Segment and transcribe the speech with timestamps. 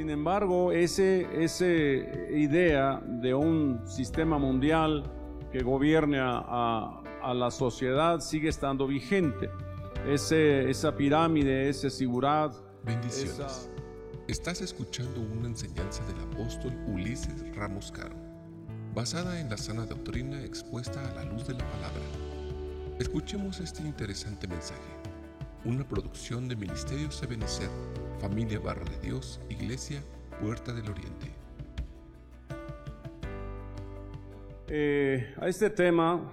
[0.00, 5.04] Sin embargo, ese, esa idea de un sistema mundial
[5.52, 9.50] que gobierne a, a la sociedad sigue estando vigente.
[10.08, 12.54] Ese, esa pirámide, ese sigurat.
[12.82, 13.38] Bendiciones.
[13.40, 13.70] Esa...
[14.26, 18.16] Estás escuchando una enseñanza del apóstol Ulises Ramos Caro,
[18.94, 22.00] basada en la sana doctrina expuesta a la luz de la palabra.
[22.98, 24.80] Escuchemos este interesante mensaje,
[25.66, 27.68] una producción de Ministerio Sebenecer,
[28.20, 30.02] Familia Barra de Dios, Iglesia,
[30.42, 31.26] Puerta del Oriente.
[34.68, 36.30] Eh, a este tema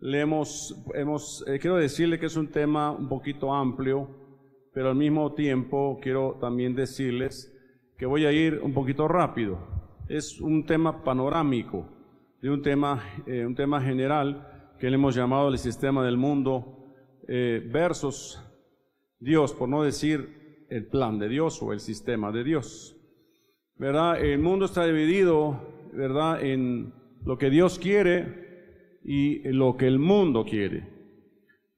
[0.00, 4.08] le hemos, hemos eh, quiero decirle que es un tema un poquito amplio,
[4.74, 7.56] pero al mismo tiempo quiero también decirles
[7.96, 9.60] que voy a ir un poquito rápido.
[10.08, 11.86] Es un tema panorámico,
[12.40, 16.78] de un tema, eh, un tema general que le hemos llamado el sistema del mundo
[17.24, 18.42] versus
[19.20, 20.41] Dios, por no decir
[20.72, 22.96] el plan de Dios o el sistema de Dios.
[23.76, 24.24] ¿Verdad?
[24.24, 25.60] El mundo está dividido,
[25.92, 30.88] ¿verdad?, en lo que Dios quiere y lo que el mundo quiere.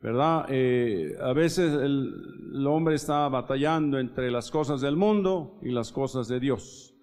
[0.01, 0.47] ¿Verdad?
[0.51, 6.29] Eh, a veces el, hombre está batallando entre las cosas del mundo y las cosas
[6.29, 6.95] de Dios.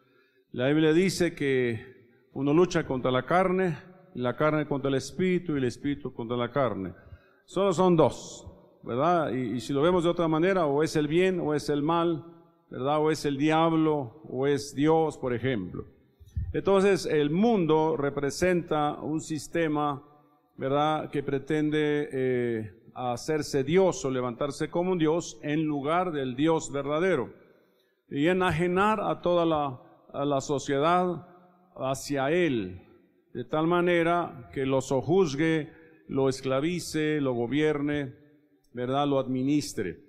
[0.52, 3.78] La Biblia dice que uno lucha contra la carne,
[4.14, 6.94] la carne contra el espíritu y el espíritu contra la carne.
[7.46, 8.51] Solo son dos,
[8.84, 9.32] ¿verdad?
[9.32, 12.26] Y, si lo vemos de otra manera, o es el bien o es el mal,
[12.70, 13.00] ¿verdad?
[13.00, 15.86] O es el diablo o es Dios, por ejemplo.
[16.54, 20.04] Entonces, el mundo representa un sistema
[20.62, 21.10] ¿verdad?
[21.10, 27.34] Que pretende eh, hacerse Dios o levantarse como un Dios en lugar del Dios verdadero.
[28.12, 29.82] Y enajenar a toda la,
[30.14, 31.28] la sociedad
[31.76, 32.80] hacia Él,
[33.34, 35.74] de tal manera que lo sojuzgue,
[36.08, 38.14] lo esclavice, lo gobierne,
[38.74, 39.08] ¿verdad?
[39.08, 40.00] Lo administre.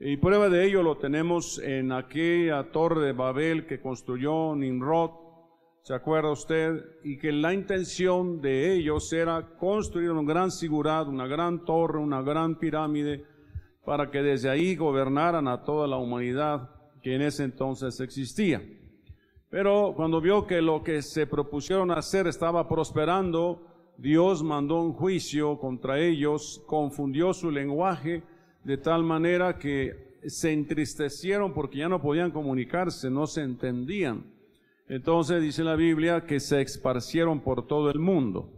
[0.00, 5.22] Y prueba de ello lo tenemos en aquella torre de Babel que construyó Nimrod,
[5.82, 6.80] ¿Se acuerda usted?
[7.02, 12.22] Y que la intención de ellos era construir una gran siguridad, una gran torre, una
[12.22, 13.24] gran pirámide,
[13.84, 16.70] para que desde ahí gobernaran a toda la humanidad
[17.02, 18.62] que en ese entonces existía.
[19.50, 23.66] Pero cuando vio que lo que se propusieron hacer estaba prosperando,
[23.98, 28.22] Dios mandó un juicio contra ellos, confundió su lenguaje
[28.64, 34.24] de tal manera que se entristecieron porque ya no podían comunicarse, no se entendían.
[34.88, 38.48] Entonces dice la Biblia que se esparcieron por todo el mundo.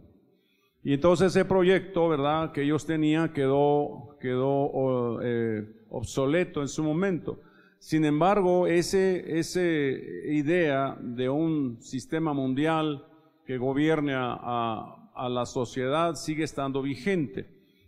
[0.83, 7.39] Y entonces ese proyecto, ¿verdad?, que ellos tenían quedó, quedó eh, obsoleto en su momento.
[7.79, 13.05] Sin embargo, ese, ese idea de un sistema mundial
[13.45, 17.47] que gobierne a, la sociedad sigue estando vigente.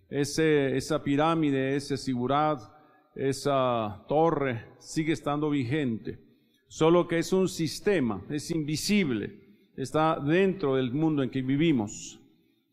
[0.09, 2.61] Ese, esa pirámide, ese sigurat,
[3.15, 6.27] esa torre sigue estando vigente
[6.67, 12.19] solo que es un sistema, es invisible, está dentro del mundo en que vivimos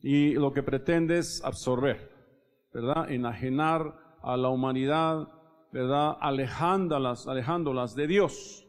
[0.02, 2.10] y lo que pretende es absorber,
[2.72, 3.10] ¿verdad?
[3.10, 5.28] Enajenar a la humanidad,
[5.72, 6.16] ¿verdad?
[6.20, 8.63] Alejándolas, alejándolas de Dios,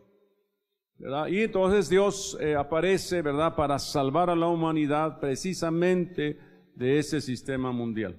[0.97, 3.55] Y entonces Dios eh, aparece, ¿verdad?
[3.55, 6.39] Para salvar a la humanidad precisamente
[6.73, 8.17] de ese sistema mundial.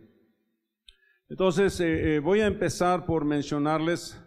[1.29, 4.21] Entonces, eh, eh, voy a empezar por mencionarles,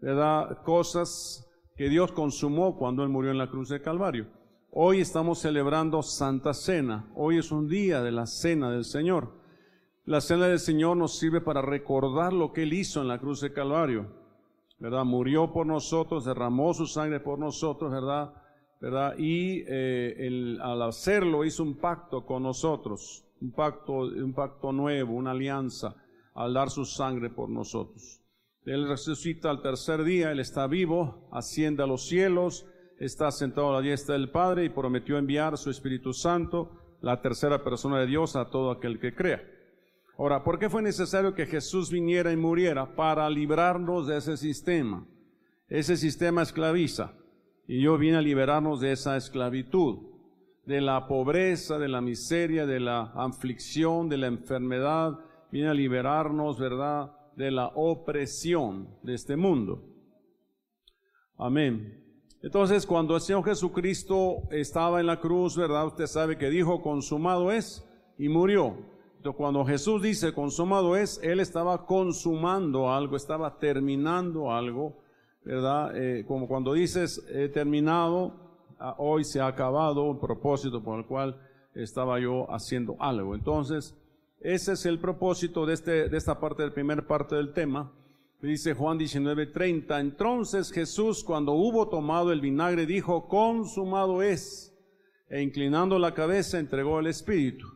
[0.00, 0.62] ¿verdad?
[0.64, 1.46] Cosas
[1.76, 4.28] que Dios consumó cuando Él murió en la cruz de Calvario.
[4.70, 7.10] Hoy estamos celebrando Santa Cena.
[7.14, 9.40] Hoy es un día de la Cena del Señor.
[10.04, 13.40] La Cena del Señor nos sirve para recordar lo que Él hizo en la cruz
[13.42, 14.19] de Calvario.
[14.80, 15.04] ¿Verdad?
[15.04, 18.32] Murió por nosotros, derramó su sangre por nosotros, ¿verdad?
[18.80, 19.14] ¿verdad?
[19.18, 25.32] Y eh, al hacerlo hizo un pacto con nosotros, un pacto, un pacto nuevo, una
[25.32, 25.94] alianza,
[26.34, 28.22] al dar su sangre por nosotros.
[28.64, 32.66] Él resucita al tercer día, Él está vivo, asciende a los cielos,
[32.98, 36.70] está sentado a la diestra del Padre y prometió enviar su Espíritu Santo,
[37.00, 39.42] la tercera persona de Dios, a todo aquel que crea.
[40.20, 42.94] Ahora, ¿por qué fue necesario que Jesús viniera y muriera?
[42.94, 45.06] Para librarnos de ese sistema.
[45.66, 47.14] Ese sistema esclaviza.
[47.66, 50.10] Y yo vine a liberarnos de esa esclavitud,
[50.66, 55.18] de la pobreza, de la miseria, de la aflicción, de la enfermedad.
[55.50, 57.12] Vine a liberarnos, ¿verdad?
[57.34, 59.88] de la opresión de este mundo.
[61.38, 62.04] Amén.
[62.42, 65.86] Entonces, cuando el Señor Jesucristo estaba en la cruz, ¿verdad?
[65.86, 67.88] Usted sabe que dijo, consumado es,
[68.18, 68.99] y murió.
[69.36, 74.96] Cuando Jesús dice, consumado es, Él estaba consumando algo, estaba terminando algo,
[75.44, 75.94] ¿verdad?
[75.94, 78.32] Eh, como cuando dices, he terminado,
[78.78, 81.36] ah, hoy se ha acabado el propósito por el cual
[81.74, 83.34] estaba yo haciendo algo.
[83.34, 83.94] Entonces,
[84.40, 87.92] ese es el propósito de, este, de esta parte, de la primera parte del tema.
[88.40, 94.74] Dice Juan 19:30, entonces Jesús cuando hubo tomado el vinagre dijo, consumado es,
[95.28, 97.66] e inclinando la cabeza entregó el Espíritu.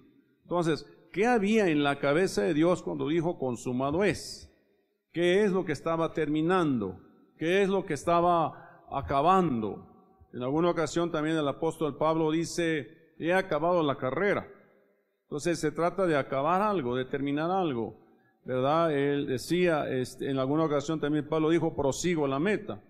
[0.45, 4.53] Entonces, ¿qué había en la cabeza de Dios cuando dijo consumado es?
[5.13, 6.99] ¿Qué es lo que estaba terminando?
[7.39, 9.87] ¿Qué es lo que estaba acabando?
[10.33, 14.49] En alguna ocasión también el apóstol Pablo dice, he acabado la carrera.
[15.23, 17.95] Entonces se trata de acabar algo, de terminar algo.
[18.45, 18.93] ¿verdad?
[18.93, 22.83] Él decía, este, en alguna ocasión también Pablo dijo, prosigo la meta.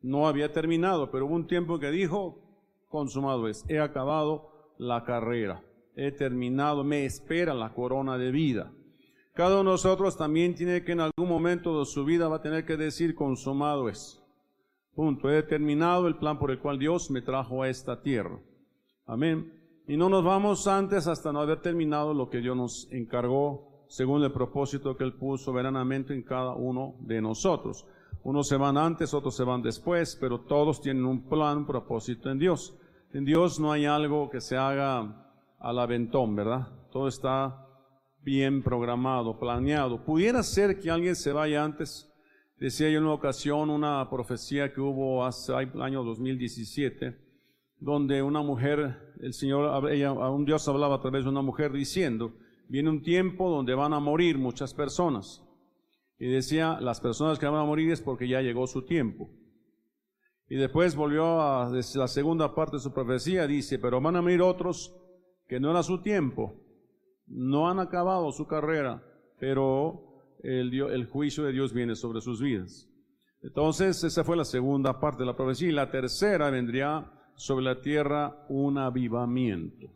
[0.00, 2.40] No había terminado, pero hubo un tiempo que dijo,
[2.88, 5.62] consumado es, he acabado la carrera,
[5.96, 8.72] he terminado, me espera la corona de vida.
[9.34, 12.42] Cada uno de nosotros también tiene que en algún momento de su vida va a
[12.42, 14.22] tener que decir, consumado es.
[14.94, 15.30] Punto.
[15.30, 18.38] He terminado el plan por el cual Dios me trajo a esta tierra.
[19.06, 19.52] Amén.
[19.88, 24.22] Y no nos vamos antes hasta no haber terminado lo que Dios nos encargó según
[24.22, 27.86] el propósito que Él puso soberanamente en cada uno de nosotros.
[28.22, 32.30] Unos se van antes, otros se van después, pero todos tienen un plan, un propósito
[32.30, 32.76] en Dios.
[33.12, 35.21] En Dios no hay algo que se haga
[35.62, 36.68] al aventón, ¿verdad?
[36.90, 37.66] Todo está
[38.20, 40.04] bien programado, planeado.
[40.04, 42.12] Pudiera ser que alguien se vaya antes.
[42.58, 47.16] Decía yo en una ocasión una profecía que hubo hace el año 2017,
[47.78, 52.34] donde una mujer, el Señor, ella, un Dios hablaba a través de una mujer diciendo,
[52.68, 55.42] viene un tiempo donde van a morir muchas personas.
[56.18, 59.30] Y decía, las personas que van a morir es porque ya llegó su tiempo.
[60.48, 64.42] Y después volvió a la segunda parte de su profecía, dice, pero van a morir
[64.42, 64.94] otros
[65.52, 66.54] que no era su tiempo,
[67.26, 69.02] no han acabado su carrera,
[69.38, 70.00] pero
[70.42, 72.88] el, el juicio de Dios viene sobre sus vidas.
[73.42, 75.68] Entonces, esa fue la segunda parte de la profecía.
[75.68, 79.88] Y la tercera vendría sobre la tierra un avivamiento.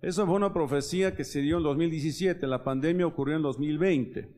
[0.00, 4.32] Esa fue una profecía que se dio en 2017, la pandemia ocurrió en 2020.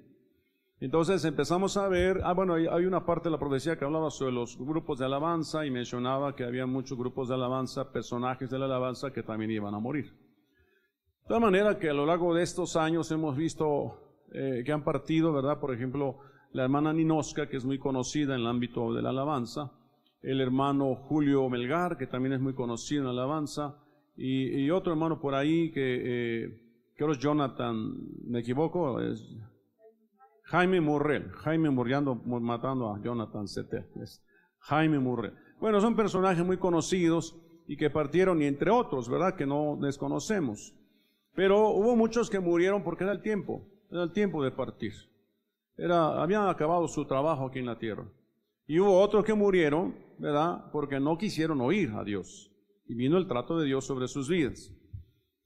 [0.81, 4.33] Entonces empezamos a ver, ah bueno, hay una parte de la profecía que hablaba sobre
[4.33, 8.65] los grupos de alabanza y mencionaba que había muchos grupos de alabanza, personajes de la
[8.65, 10.19] alabanza que también iban a morir.
[11.31, 14.83] De tal manera que a lo largo de estos años hemos visto eh, que han
[14.83, 15.61] partido, ¿verdad?
[15.61, 16.19] Por ejemplo,
[16.51, 19.71] la hermana Ninoska, que es muy conocida en el ámbito de la alabanza,
[20.23, 23.77] el hermano Julio Melgar, que también es muy conocido en la alabanza,
[24.17, 26.63] y, otro hermano por ahí que eh,
[26.97, 27.95] creo es Jonathan,
[28.27, 29.25] me equivoco, es
[30.47, 33.87] Jaime Murrell, Jaime muriendo, matando a Jonathan Sete,
[34.59, 35.35] Jaime Murrell.
[35.61, 39.37] Bueno, son personajes muy conocidos y que partieron, y entre otros, ¿verdad?
[39.37, 40.75] Que no desconocemos.
[41.35, 44.93] Pero hubo muchos que murieron porque era el tiempo, era el tiempo de partir.
[45.77, 48.07] Era, habían acabado su trabajo aquí en la tierra.
[48.67, 50.71] Y hubo otros que murieron, ¿verdad?
[50.73, 52.51] Porque no quisieron oír a Dios
[52.87, 54.73] y vino el trato de Dios sobre sus vidas.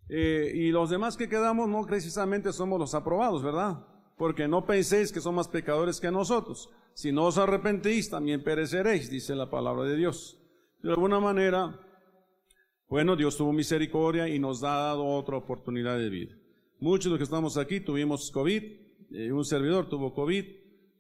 [0.09, 3.87] Eh, y los demás que quedamos no precisamente somos los aprobados, ¿verdad?
[4.17, 6.71] Porque no penséis que son más pecadores que nosotros.
[6.95, 10.41] Si no os arrepentís, también pereceréis, dice la palabra de Dios.
[10.83, 11.79] De alguna manera,
[12.95, 16.37] bueno, Dios tuvo misericordia y nos ha dado otra oportunidad de vida.
[16.79, 18.63] Muchos de los que estamos aquí tuvimos COVID,
[19.11, 20.45] eh, un servidor tuvo COVID,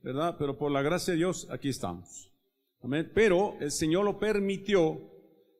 [0.03, 0.35] ¿verdad?
[0.37, 2.33] Pero por la gracia de Dios, aquí estamos.
[2.83, 3.13] Amén.
[3.15, 5.15] Pero el Señor lo permitió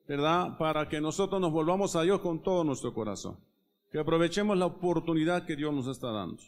[0.09, 0.57] ¿verdad?
[0.57, 3.37] Para que nosotros nos volvamos a Dios con todo nuestro corazón.
[3.89, 6.43] Que aprovechemos la oportunidad que Dios nos está dando.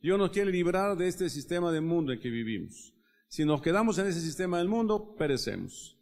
[0.00, 2.94] Dios nos quiere librar de este sistema del mundo en que vivimos.
[3.28, 5.97] Si nos quedamos en ese sistema del mundo, perecemos.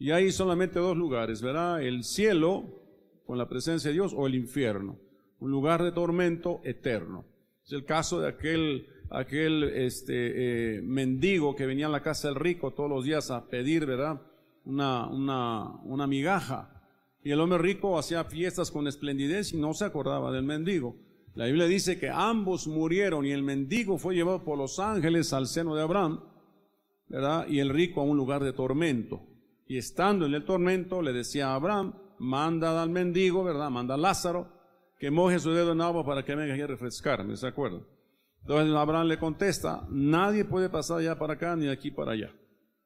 [0.00, 1.80] Y hay solamente dos lugares, ¿verdad?
[1.80, 2.64] El cielo,
[3.24, 4.98] con la presencia de Dios, o el infierno.
[5.38, 7.24] Un lugar de tormento eterno.
[7.64, 12.34] Es el caso de aquel, aquel este, eh, mendigo que venía a la casa del
[12.34, 14.20] rico todos los días a pedir, ¿verdad?
[14.64, 16.82] una, una, una migaja.
[17.22, 20.96] Y el hombre rico hacía fiestas con esplendidez y no se acordaba del mendigo.
[21.34, 25.46] La Biblia dice que ambos murieron y el mendigo fue llevado por los ángeles al
[25.46, 26.20] seno de Abraham,
[27.08, 27.46] ¿verdad?
[27.48, 29.20] Y el rico a un lugar de tormento.
[29.70, 33.70] Y estando en el tormento le decía a Abraham, manda al mendigo, ¿verdad?
[33.70, 34.48] Manda a Lázaro
[34.98, 37.86] que moje su dedo en agua para que venga aquí a refrescarme, ¿se acuerdan?
[38.40, 42.32] Entonces Abraham le contesta, nadie puede pasar allá para acá ni de aquí para allá.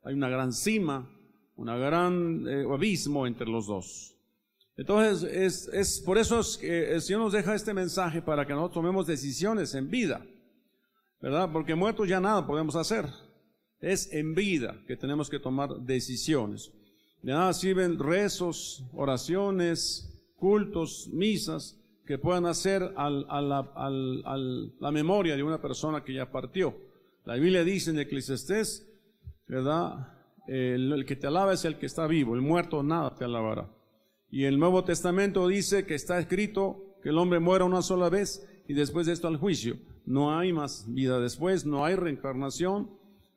[0.02, 1.10] Hay una gran cima
[1.56, 4.14] un gran eh, abismo entre los dos.
[4.76, 8.52] Entonces, es, es, por eso es que el Señor nos deja este mensaje para que
[8.52, 10.22] nosotros tomemos decisiones en vida,
[11.22, 11.48] ¿verdad?
[11.50, 13.06] Porque muertos ya nada podemos hacer.
[13.84, 16.72] Es en vida que tenemos que tomar decisiones.
[17.22, 25.60] De nada sirven rezos, oraciones, cultos, misas que puedan hacer a la memoria de una
[25.60, 26.74] persona que ya partió.
[27.26, 28.86] La Biblia dice en Eclesiastés,
[29.46, 30.14] ¿verdad?
[30.46, 33.70] el, que te alaba es el que está vivo, el muerto nada te alabará.
[34.30, 38.48] Y el Nuevo Testamento dice que está escrito que el hombre muera una sola vez
[38.66, 39.76] y después de esto al juicio.
[40.06, 42.90] No hay más vida después, no hay reencarnación,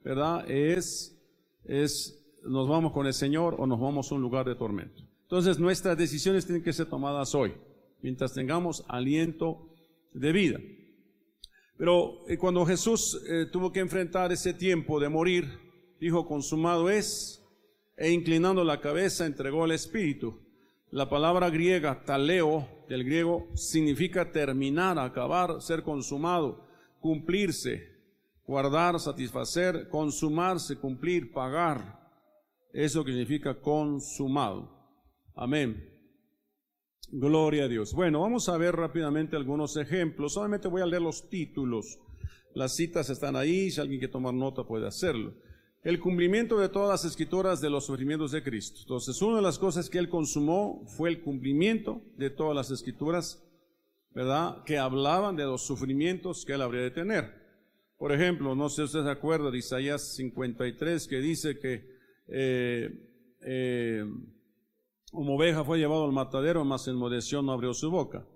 [0.07, 0.49] ¿verdad?
[0.49, 1.19] Es,
[1.65, 5.03] es, nos vamos con el Señor o nos vamos a un lugar de tormento.
[5.23, 7.53] Entonces nuestras decisiones tienen que ser tomadas hoy,
[8.01, 9.67] mientras tengamos aliento
[10.13, 10.59] de vida.
[11.77, 15.59] Pero eh, cuando Jesús eh, tuvo que enfrentar ese tiempo de morir,
[15.99, 17.43] dijo, consumado es,
[17.97, 20.39] e inclinando la cabeza entregó el Espíritu.
[20.89, 26.65] La palabra griega taleo, del griego, significa terminar, acabar, ser consumado,
[27.01, 27.96] cumplirse,
[28.47, 31.99] guardar, satisfacer, consumarse, cumplir, pagar.
[32.73, 34.75] Eso significa consumado.
[35.35, 35.93] Amén.
[37.11, 37.93] Gloria a Dios.
[37.93, 40.33] Bueno, vamos a ver rápidamente algunos ejemplos.
[40.33, 41.99] Solamente voy a leer los títulos.
[42.55, 45.33] Las citas están ahí, si alguien quiere tomar nota puede hacerlo
[45.87, 48.81] el cumplimiento de todas las escrituras de los sufrimientos de Cristo.
[48.81, 53.41] Entonces, una de las cosas que él consumó fue el cumplimiento de todas las escrituras,
[54.11, 54.65] ¿verdad?
[54.65, 57.46] Que hablaban de los sufrimientos que él habría de tener.
[57.97, 62.89] Por ejemplo, no sé si usted se acuerda de Isaías 53 que dice que eh,
[63.41, 64.05] eh,
[65.11, 68.27] como oveja fue llevado al matadero, mas enmudeció, no abrió su boca.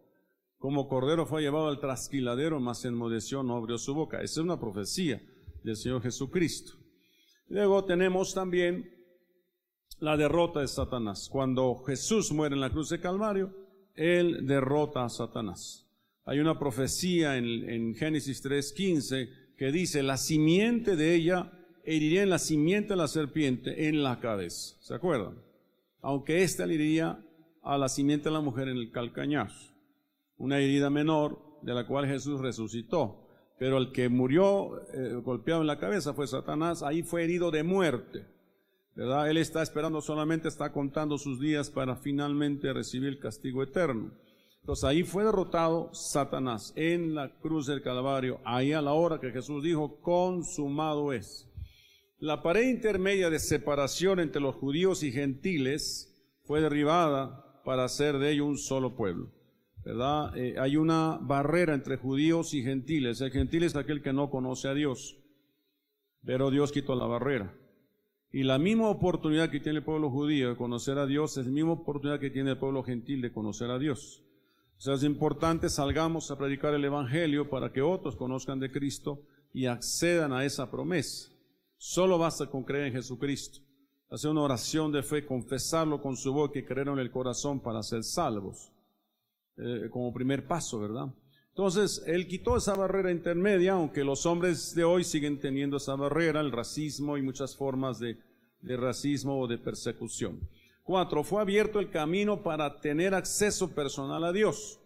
[0.57, 4.17] Como cordero fue llevado al trasquiladero, mas enmudeció, no abrió su boca.
[4.21, 5.21] Esa es una profecía
[5.63, 6.73] del Señor Jesucristo.
[7.47, 8.89] Luego tenemos también
[9.99, 11.29] la derrota de Satanás.
[11.29, 13.53] Cuando Jesús muere en la cruz de Calvario,
[13.93, 15.87] Él derrota a Satanás.
[16.25, 21.51] Hay una profecía en, en Génesis 3.15 que dice, la simiente de ella
[21.83, 24.75] heriría en la simiente de la serpiente en la cabeza.
[24.79, 25.35] ¿Se acuerdan?
[26.01, 27.23] Aunque ésta le iría
[27.61, 29.51] a la simiente de la mujer en el calcañar.
[30.37, 33.27] Una herida menor de la cual Jesús resucitó
[33.59, 37.61] pero el que murió eh, golpeado en la cabeza fue Satanás, ahí fue herido de
[37.61, 38.25] muerte.
[38.95, 39.29] ¿verdad?
[39.29, 44.09] Él está esperando solamente, está contando sus días para finalmente recibir el castigo eterno.
[44.61, 49.31] Entonces ahí fue derrotado Satanás en la cruz del Calvario, ahí a la hora que
[49.31, 51.47] Jesús dijo, consumado es.
[52.19, 56.13] La pared intermedia de separación entre los judíos y gentiles
[56.43, 59.31] fue derribada para hacer de ellos un solo pueblo.
[59.83, 60.37] ¿verdad?
[60.37, 63.21] Eh, hay una barrera entre judíos y gentiles.
[63.21, 65.17] El gentil es aquel que no conoce a Dios,
[66.23, 67.55] pero Dios quitó la barrera.
[68.31, 71.51] Y la misma oportunidad que tiene el pueblo judío de conocer a Dios es la
[71.51, 74.23] misma oportunidad que tiene el pueblo gentil de conocer a Dios.
[74.81, 79.21] O sea, es importante salgamos a predicar el Evangelio para que otros conozcan de Cristo
[79.53, 81.29] y accedan a esa promesa.
[81.77, 83.59] Solo basta con creer en Jesucristo,
[84.09, 87.83] hacer una oración de fe, confesarlo con su boca y creer en el corazón para
[87.83, 88.71] ser salvos.
[89.55, 91.13] Eh, como primer paso, ¿verdad?
[91.50, 96.41] Entonces, él quitó esa barrera intermedia, aunque los hombres de hoy siguen teniendo esa barrera,
[96.41, 98.17] el racismo y muchas formas de,
[98.61, 100.39] de racismo o de persecución.
[100.83, 104.79] Cuatro, fue abierto el camino para tener acceso personal a Dios.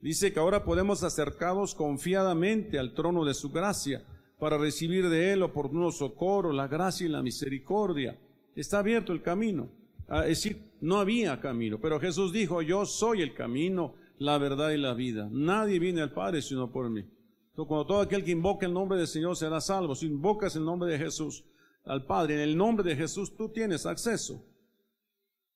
[0.00, 4.04] Dice que ahora podemos acercarnos confiadamente al trono de su gracia
[4.38, 8.18] para recibir de Él oportuno socorro, la gracia y la misericordia.
[8.54, 9.70] Está abierto el camino.
[10.06, 14.70] Ah, es decir, no había camino, pero Jesús dijo, yo soy el camino, la verdad
[14.70, 15.28] y la vida.
[15.32, 17.00] Nadie viene al Padre sino por mí.
[17.00, 20.64] Entonces, cuando todo aquel que invoque el nombre del Señor será salvo, si invocas el
[20.64, 21.44] nombre de Jesús
[21.84, 24.44] al Padre, en el nombre de Jesús tú tienes acceso.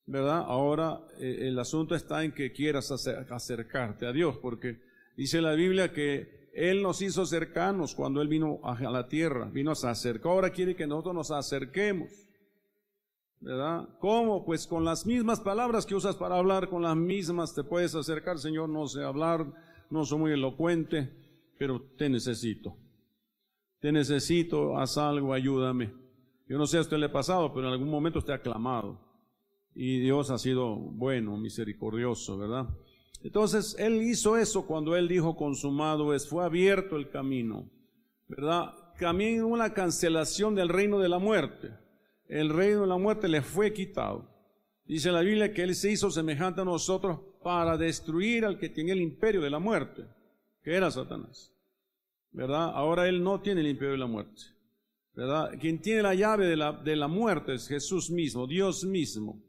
[0.09, 0.43] ¿Verdad?
[0.47, 4.81] Ahora eh, el asunto está en que quieras acercarte a Dios, porque
[5.15, 9.69] dice la Biblia que Él nos hizo cercanos cuando Él vino a la tierra, vino
[9.69, 10.31] a acercar.
[10.31, 12.09] Ahora quiere que nosotros nos acerquemos.
[13.39, 13.87] ¿verdad?
[13.99, 14.43] ¿Cómo?
[14.43, 18.39] Pues con las mismas palabras que usas para hablar, con las mismas te puedes acercar,
[18.39, 19.45] Señor, no sé hablar,
[19.91, 21.13] no soy muy elocuente,
[21.59, 22.75] pero te necesito.
[23.79, 25.93] Te necesito, haz algo, ayúdame.
[26.47, 29.08] Yo no sé a usted le ha pasado, pero en algún momento usted ha clamado.
[29.75, 32.67] Y Dios ha sido bueno, misericordioso, ¿verdad?
[33.23, 37.69] Entonces, Él hizo eso cuando Él dijo consumado es, fue abierto el camino,
[38.27, 38.73] ¿verdad?
[38.97, 41.71] Camino una cancelación del reino de la muerte
[42.29, 44.29] el reino de la muerte le fue quitado.
[44.85, 48.93] Dice la Biblia que Él se hizo semejante a nosotros para destruir al que tenía
[48.93, 50.05] el imperio de la muerte,
[50.63, 51.51] que era Satanás.
[52.31, 52.71] ¿Verdad?
[52.75, 54.41] Ahora Él no tiene el imperio de la muerte.
[55.15, 55.51] ¿Verdad?
[55.59, 59.41] Quien tiene la llave de la, de la muerte es Jesús mismo, Dios mismo.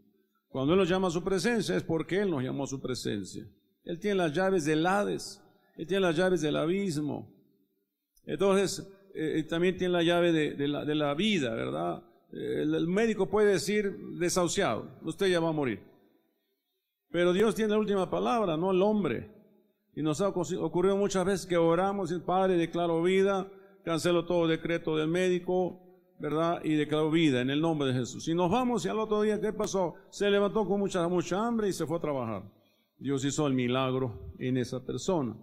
[0.50, 3.46] Cuando Él nos llama a su presencia es porque Él nos llamó a su presencia.
[3.84, 5.42] Él tiene las llaves del Hades,
[5.76, 7.32] Él tiene las llaves del abismo.
[8.26, 12.02] Entonces, eh, también tiene la llave de, la, de la vida, ¿verdad?
[12.32, 15.82] el médico puede decir desahuciado, usted ya va a morir.
[17.10, 19.28] Pero Dios tiene la última palabra, no el hombre.
[19.94, 23.50] Y nos ha ocurrido muchas veces que oramos y el Padre declaró vida,
[23.84, 25.89] canceló todo decreto del médico,
[26.20, 26.62] ¿verdad?
[26.62, 28.28] Y declaró vida en el nombre de Jesús.
[28.28, 29.94] Y nos vamos y al otro día, ¿qué pasó?
[30.10, 32.42] Se levantó con mucha, mucha hambre y se fue a trabajar.
[32.98, 35.34] Dios hizo el milagro en esa persona.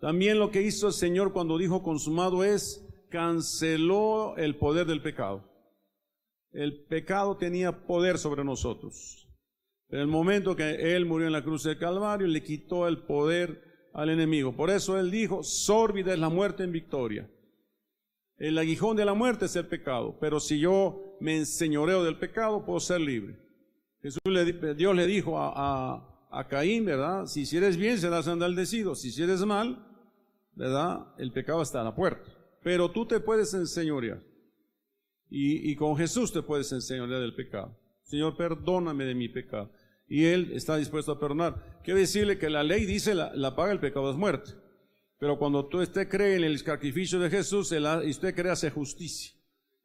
[0.00, 5.44] También lo que hizo el Señor cuando dijo consumado es canceló el poder del pecado.
[6.52, 9.28] El pecado tenía poder sobre nosotros.
[9.90, 13.60] En el momento que Él murió en la cruz del Calvario, le quitó el poder
[13.92, 14.54] al enemigo.
[14.54, 17.28] Por eso Él dijo, sórbida es la muerte en victoria.
[18.38, 22.64] El aguijón de la muerte es el pecado, pero si yo me enseñoreo del pecado,
[22.64, 23.36] puedo ser libre.
[24.24, 27.26] Le, Dios le dijo a, Caín, ¿verdad?
[27.26, 28.94] Si hicieres bien, serás andaldecido.
[28.94, 29.84] Si hicieres mal,
[30.54, 31.08] ¿verdad?
[31.18, 32.30] El pecado está a la puerta.
[32.62, 34.22] Pero tú te puedes enseñorear.
[35.30, 37.76] Y, con Jesús te puedes enseñorear del pecado.
[38.04, 39.72] Señor, perdóname de mi pecado.
[40.06, 41.80] Y Él está dispuesto a perdonar.
[41.82, 44.52] Quiero decirle que la ley dice la, la paga del pecado es muerte.
[45.18, 49.34] Pero cuando tú usted cree en el sacrificio de Jesús, y usted cree hace justicia.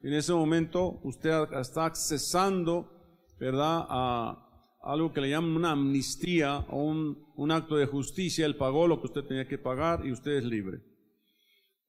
[0.02, 2.92] En ese momento usted está accesando,
[3.40, 4.40] ¿verdad?, a
[4.84, 8.46] algo que le llaman una amnistía o un, un acto de justicia.
[8.46, 10.82] Él pagó lo que usted tenía que pagar y usted es libre.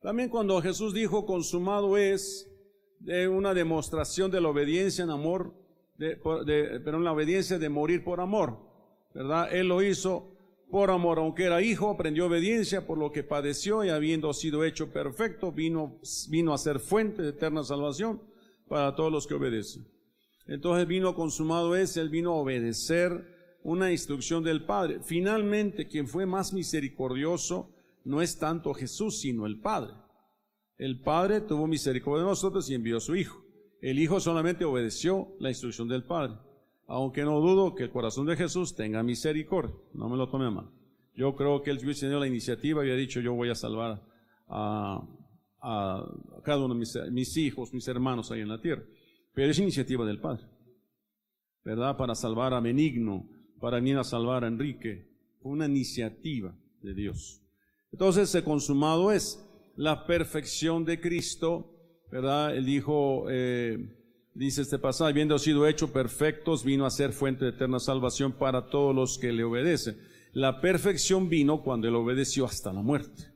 [0.00, 2.48] También cuando Jesús dijo consumado es,
[3.00, 5.54] de una demostración de la obediencia en amor,
[5.96, 8.58] de, de, la obediencia de morir por amor,
[9.14, 9.54] ¿verdad?
[9.54, 10.33] Él lo hizo
[10.74, 14.90] por amor, aunque era hijo, aprendió obediencia por lo que padeció y habiendo sido hecho
[14.90, 18.20] perfecto, vino, vino a ser fuente de eterna salvación
[18.66, 19.86] para todos los que obedecen.
[20.48, 24.98] Entonces vino consumado es, él vino a obedecer una instrucción del Padre.
[25.04, 29.92] Finalmente, quien fue más misericordioso no es tanto Jesús, sino el Padre.
[30.76, 33.44] El Padre tuvo misericordia de nosotros y envió a su Hijo.
[33.80, 36.34] El Hijo solamente obedeció la instrucción del Padre
[36.86, 40.50] aunque no dudo que el corazón de Jesús tenga misericordia, no me lo tome a
[40.50, 40.70] mal.
[41.14, 44.02] Yo creo que él hubiese tenido la iniciativa y ha dicho, yo voy a salvar
[44.48, 45.06] a,
[46.42, 48.82] cada uno de mis, mis, hijos, mis hermanos ahí en la tierra.
[49.32, 50.44] Pero es iniciativa del Padre,
[51.64, 51.96] ¿verdad?
[51.96, 53.28] Para salvar a Benigno,
[53.60, 55.08] para venir a salvar a Enrique.
[55.40, 57.40] Fue una iniciativa de Dios.
[57.92, 59.40] Entonces, se consumado es
[59.76, 61.70] la perfección de Cristo,
[62.10, 62.56] ¿verdad?
[62.56, 64.03] Él dijo, eh,
[64.34, 68.68] dice este pasaje, habiendo sido hecho perfectos, vino a ser fuente de eterna salvación para
[68.68, 69.96] todos los que le obedecen.
[70.32, 73.32] La perfección vino cuando él obedeció hasta la muerte.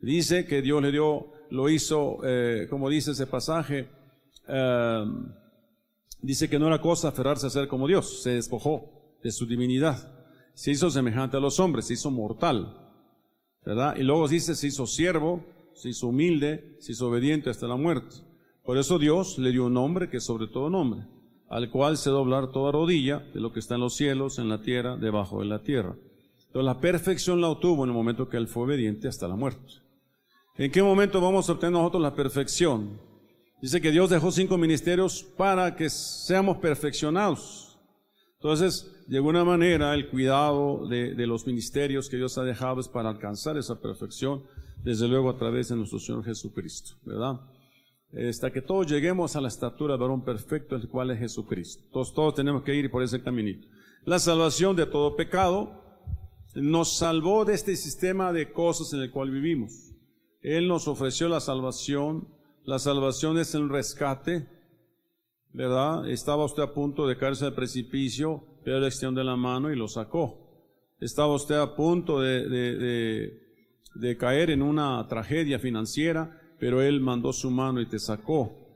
[0.00, 3.88] Dice que Dios le dio, lo hizo, eh, como dice ese pasaje,
[4.48, 5.04] eh,
[6.20, 10.12] dice que no era cosa aferrarse a ser como Dios, se despojó de su divinidad,
[10.54, 12.76] se hizo semejante a los hombres, se hizo mortal,
[13.64, 13.96] ¿verdad?
[13.96, 18.16] Y luego dice, se hizo siervo, se hizo humilde, se hizo obediente hasta la muerte.
[18.66, 21.06] Por eso Dios le dio un nombre que es sobre todo nombre,
[21.48, 24.60] al cual se doblar toda rodilla de lo que está en los cielos, en la
[24.60, 25.94] tierra, debajo de la tierra.
[26.48, 29.74] Entonces la perfección la obtuvo en el momento que él fue obediente hasta la muerte.
[30.56, 32.98] ¿En qué momento vamos a obtener nosotros la perfección?
[33.62, 37.78] Dice que Dios dejó cinco ministerios para que seamos perfeccionados.
[38.34, 42.88] Entonces, de alguna manera, el cuidado de, de, los ministerios que Dios ha dejado es
[42.88, 44.42] para alcanzar esa perfección,
[44.82, 47.40] desde luego a través de nuestro Señor Jesucristo, ¿verdad?
[48.12, 51.84] Hasta que todos lleguemos a la estatura de varón perfecto, el cual es Jesucristo.
[51.92, 53.68] Todos, todos tenemos que ir por ese caminito.
[54.04, 55.82] La salvación de todo pecado
[56.54, 59.92] nos salvó de este sistema de cosas en el cual vivimos.
[60.40, 62.28] Él nos ofreció la salvación.
[62.64, 64.48] La salvación es el rescate,
[65.52, 66.08] ¿verdad?
[66.08, 69.88] Estaba usted a punto de caerse al precipicio, pero le extendió la mano y lo
[69.88, 70.46] sacó.
[71.00, 73.40] Estaba usted a punto de, de,
[73.94, 78.66] de caer en una tragedia financiera, pero Él mandó su mano y te sacó.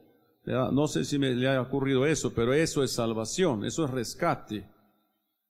[0.45, 4.67] No sé si me le ha ocurrido eso, pero eso es salvación, eso es rescate.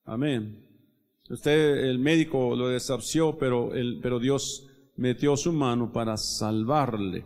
[0.05, 0.67] Amén.
[1.29, 3.71] Usted, el médico lo desahució, pero,
[4.03, 4.67] pero Dios
[4.97, 7.25] metió su mano para salvarle.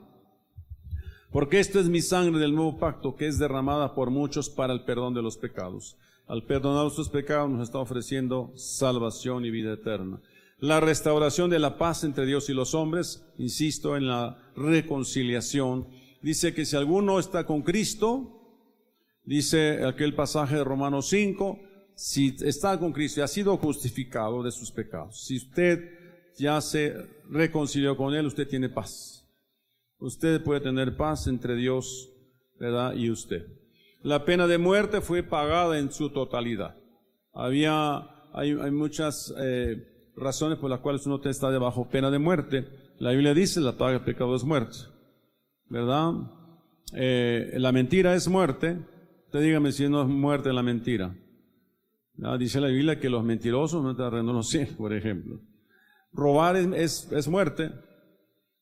[1.33, 4.85] Porque esto es mi sangre del nuevo pacto que es derramada por muchos para el
[4.85, 5.97] perdón de los pecados.
[6.27, 10.21] Al perdonar nuestros pecados nos está ofreciendo salvación y vida eterna
[10.65, 15.87] la restauración de la paz entre Dios y los hombres, insisto en la reconciliación.
[16.23, 18.41] Dice que si alguno está con Cristo,
[19.25, 21.61] dice aquel pasaje de Romanos 5,
[21.95, 25.87] si está con Cristo y ha sido justificado de sus pecados, si usted
[26.39, 26.97] ya se
[27.29, 29.29] reconcilió con Él, usted tiene paz.
[29.99, 32.09] Usted puede tener paz entre Dios,
[32.59, 32.95] ¿verdad?
[32.95, 33.47] Y usted.
[34.01, 36.75] La pena de muerte fue pagada en su totalidad.
[37.35, 42.67] Había, hay, muchas eh, razones por las cuales uno está debajo pena de muerte.
[42.99, 44.79] La Biblia dice, la paga del pecado es muerte.
[45.69, 46.13] ¿Verdad?
[46.93, 48.79] Eh, la mentira es muerte.
[49.27, 51.15] Usted dígame si no es muerte la mentira.
[52.39, 55.41] Dice la Biblia que los mentirosos no en los cielos, por ejemplo.
[56.13, 57.73] Robar es, es, muerte.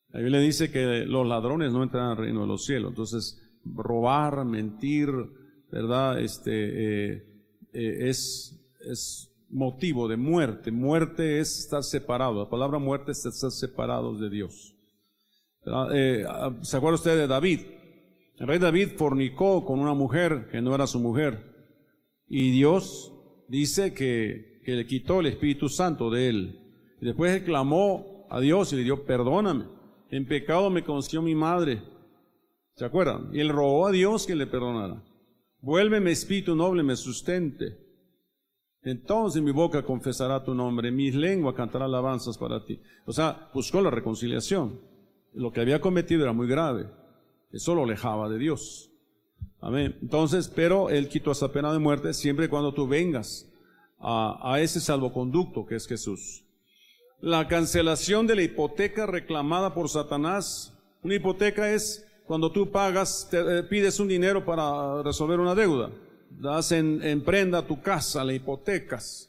[0.08, 2.92] La Biblia dice que los ladrones no entran al reino de los cielos.
[2.92, 5.10] Entonces, robar, mentir,
[5.70, 6.18] ¿verdad?
[6.18, 7.24] Este, eh,
[7.74, 10.72] eh, es motivo de muerte.
[10.72, 12.42] Muerte es estar separado.
[12.42, 14.74] La palabra muerte es estar separados de Dios.
[15.92, 16.24] Eh,
[16.62, 17.60] ¿Se acuerda usted de David?
[18.38, 21.52] El rey David fornicó con una mujer que no era su mujer.
[22.26, 23.12] Y Dios
[23.48, 26.58] dice que, que le quitó el Espíritu Santo de él.
[27.00, 29.66] Y después él clamó a Dios y le dio, perdóname,
[30.10, 31.82] en pecado me conoció mi madre.
[32.74, 33.28] ¿Se acuerdan?
[33.32, 35.02] Y él rogó a Dios que le perdonara.
[35.60, 37.81] Vuélveme espíritu noble, me sustente.
[38.84, 42.80] Entonces mi boca confesará tu nombre, mi lengua cantará alabanzas para ti.
[43.06, 44.80] O sea, buscó la reconciliación.
[45.34, 46.86] Lo que había cometido era muy grave.
[47.52, 48.90] Eso lo alejaba de Dios.
[49.60, 49.96] Amén.
[50.02, 53.48] Entonces, pero Él quitó esa pena de muerte siempre y cuando tú vengas
[54.00, 56.44] a, ese salvoconducto que es Jesús.
[57.20, 60.76] La cancelación de la hipoteca reclamada por Satanás.
[61.04, 65.92] Una hipoteca es cuando tú pagas, te, eh, pides un dinero para resolver una deuda.
[66.40, 69.28] Das en, prenda tu casa, la hipotecas.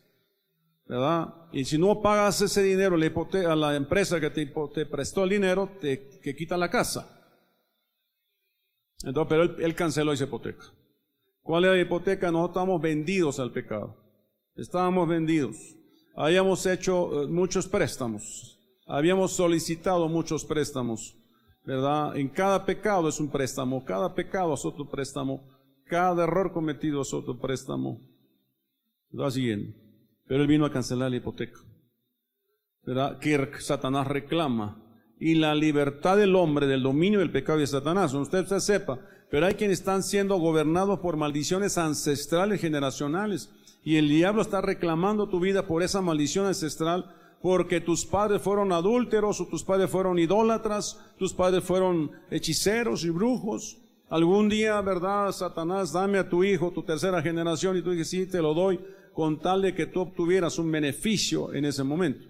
[0.86, 1.34] ¿verdad?
[1.52, 5.30] Y si no pagas ese dinero la a la empresa que te, te prestó el
[5.30, 7.14] dinero, te que quitan la casa.
[9.04, 10.66] Entonces, pero él, canceló esa hipoteca.
[11.42, 12.32] ¿Cuál es la hipoteca?
[12.32, 13.98] No estamos vendidos al pecado.
[14.56, 15.58] Estábamos vendidos.
[16.16, 18.60] Habíamos hecho eh, muchos préstamos.
[18.88, 21.18] Habíamos solicitado muchos préstamos.
[21.66, 22.16] ¿Verdad?
[22.18, 23.84] En cada pecado es un préstamo.
[23.84, 25.53] Cada pecado es otro préstamo.
[25.94, 28.02] Cada error cometido es otro préstamo.
[29.12, 29.30] ¿Verdad?
[29.30, 29.80] Siguiente.
[30.26, 31.60] Pero él vino a cancelar la hipoteca.
[32.82, 33.20] ¿Verdad?
[33.20, 34.84] Que Satanás reclama
[35.20, 38.12] y la libertad del hombre del dominio del pecado de Satanás.
[38.16, 43.52] Usted, usted sepa, pero hay quienes están siendo gobernados por maldiciones ancestrales, generacionales,
[43.84, 48.72] y el diablo está reclamando tu vida por esa maldición ancestral, porque tus padres fueron
[48.72, 53.78] adúlteros, o tus padres fueron idólatras, tus padres fueron hechiceros y brujos.
[54.14, 58.28] Algún día, ¿verdad, Satanás, dame a tu hijo, tu tercera generación, y tú dices, sí,
[58.28, 58.80] te lo doy,
[59.12, 62.24] con tal de que tú obtuvieras un beneficio en ese momento.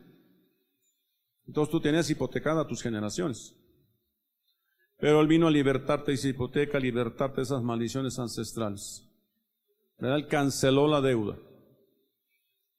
[1.45, 3.53] Entonces tú tenías hipotecada a tus generaciones.
[4.97, 9.05] Pero Él vino a libertarte de esa hipoteca, a libertarte de esas maldiciones ancestrales.
[9.97, 10.19] ¿Verdad?
[10.19, 11.37] Él canceló la deuda.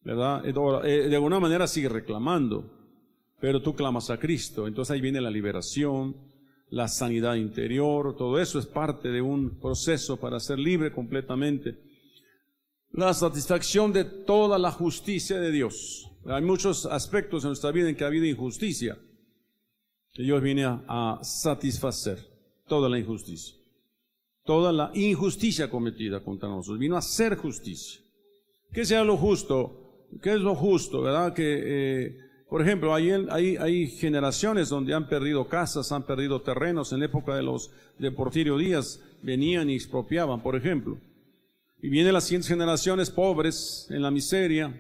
[0.01, 0.47] ¿Verdad?
[0.47, 2.71] Eh, de alguna manera sigue reclamando,
[3.39, 4.67] pero tú clamas a Cristo.
[4.67, 6.33] Entonces ahí viene la liberación,
[6.75, 11.79] la sanidad interior, todo eso es parte de un proceso para ser libre completamente.
[12.91, 16.11] La satisfacción de toda la justicia de Dios.
[16.27, 18.99] Hay muchos aspectos en nuestra vida en que ha habido injusticia.
[20.15, 22.19] Y Dios viene a, satisfacer
[22.67, 23.55] toda la injusticia.
[24.45, 26.81] Toda la injusticia cometida contra nosotros.
[26.81, 28.01] Vino a hacer justicia.
[28.73, 30.09] ¿Qué sea lo justo?
[30.21, 31.03] ¿Qué es lo justo?
[31.03, 31.35] ¿Verdad?
[31.35, 32.19] Que, eh,
[32.55, 36.93] por ejemplo, hay, hay, hay, generaciones donde han perdido casas, han perdido terrenos.
[36.93, 40.97] En la época de los de Porfirio Díaz venían y expropiaban, por ejemplo.
[41.83, 44.73] Y vienen las siguientes generaciones pobres en la miseria,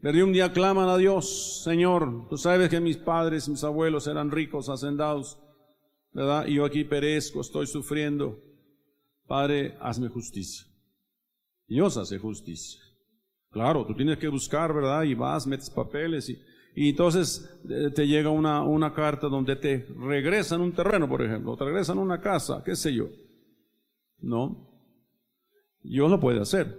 [0.00, 4.30] pero un día claman a Dios, Señor, tú sabes que mis padres, mis abuelos eran
[4.30, 5.38] ricos, hacendados,
[6.14, 6.46] ¿verdad?
[6.46, 8.42] Y yo aquí perezco, estoy sufriendo.
[9.26, 10.66] Padre, hazme justicia.
[11.68, 12.80] Dios hace justicia.
[13.50, 15.02] Claro, tú tienes que buscar, ¿verdad?
[15.02, 16.38] Y vas, metes papeles y,
[16.74, 21.56] y entonces eh, te llega una, una carta donde te regresan un terreno, por ejemplo,
[21.56, 23.08] te regresan una casa, qué sé yo.
[24.18, 24.68] No.
[25.82, 26.76] Dios lo puede hacer.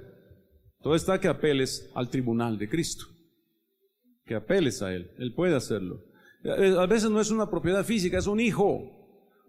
[0.81, 3.05] Todo está que apeles al tribunal de Cristo
[4.25, 5.11] que apeles a Él.
[5.17, 6.03] Él puede hacerlo.
[6.43, 8.89] Eh, a veces no es una propiedad física, es un hijo.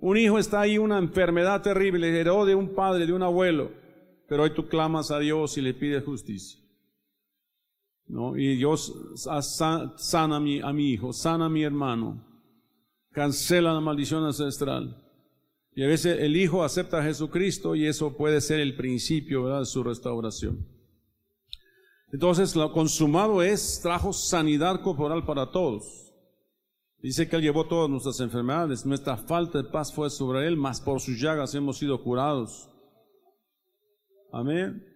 [0.00, 3.70] Un hijo está ahí, una enfermedad terrible, heredó de un padre, de un abuelo,
[4.28, 6.60] pero hoy tú clamas a Dios y le pides justicia.
[8.06, 8.36] ¿No?
[8.36, 12.24] Y Dios sana a mi, a mi hijo, sana a mi hermano,
[13.12, 15.00] cancela la maldición ancestral.
[15.74, 19.64] Y a veces el hijo acepta a Jesucristo y eso puede ser el principio de
[19.64, 20.68] su restauración.
[22.12, 26.12] Entonces, lo consumado es, trajo sanidad corporal para todos.
[27.02, 30.80] Dice que Él llevó todas nuestras enfermedades, nuestra falta de paz fue sobre Él, mas
[30.80, 32.70] por sus llagas hemos sido curados.
[34.32, 34.93] Amén.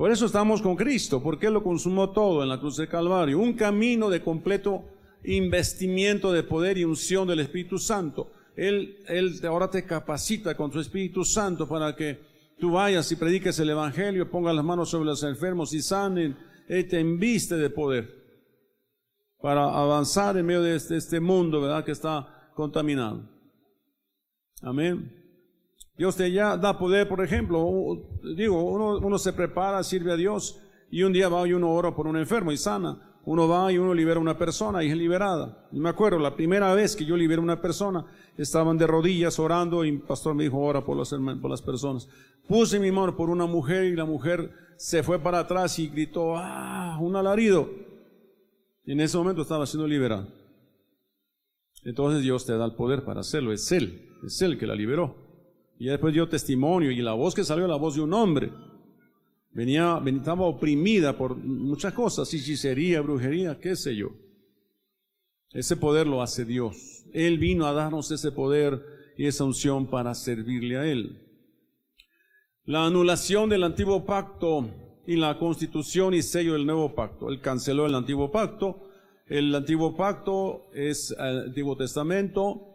[0.00, 3.38] Por eso estamos con Cristo, porque Él lo consumó todo en la cruz de Calvario.
[3.38, 4.82] Un camino de completo
[5.24, 8.32] investimiento de poder y unción del Espíritu Santo.
[8.56, 12.18] Él, él ahora te capacita con su Espíritu Santo para que
[12.58, 16.34] tú vayas y prediques el Evangelio, pongas las manos sobre los enfermos y sanen
[16.66, 18.08] él te enviste de poder
[19.42, 21.84] para avanzar en medio de este, este, mundo, ¿verdad?
[21.84, 23.28] Que está contaminado.
[24.62, 25.19] Amén.
[25.96, 30.58] Dios te ya da poder, por ejemplo, digo, uno, se prepara, sirve a Dios
[30.90, 33.06] y un día va y uno ora por un enfermo y sana.
[33.22, 35.68] Uno va y uno libera a una persona y es liberada.
[35.72, 38.06] Y me acuerdo, la primera vez que yo liberé a una persona,
[38.38, 42.08] estaban de rodillas orando y el pastor me dijo, ora por las, por las personas.
[42.48, 46.34] Puse mi mano por una mujer y la mujer se fue para atrás y gritó,
[46.36, 46.96] ¡ah!
[46.98, 47.70] Un alarido.
[48.86, 50.26] Y en ese momento estaba siendo liberado.
[51.84, 55.29] Entonces Dios te da el poder para hacerlo, es Él, es Él que la liberó.
[55.80, 58.52] Y después dio testimonio y la voz que salió la voz de un hombre.
[59.50, 64.10] Venía, estaba oprimida por muchas cosas, hechicería, brujería, qué sé yo.
[65.52, 67.06] Ese poder lo hace Dios.
[67.14, 68.84] Él vino a darnos ese poder
[69.16, 71.26] y esa unción para servirle a Él.
[72.66, 74.68] La anulación del antiguo pacto
[75.06, 77.30] y la constitución y sello del nuevo pacto.
[77.30, 78.82] Él canceló el antiguo pacto.
[79.26, 82.66] El antiguo pacto es el Antiguo Testamento,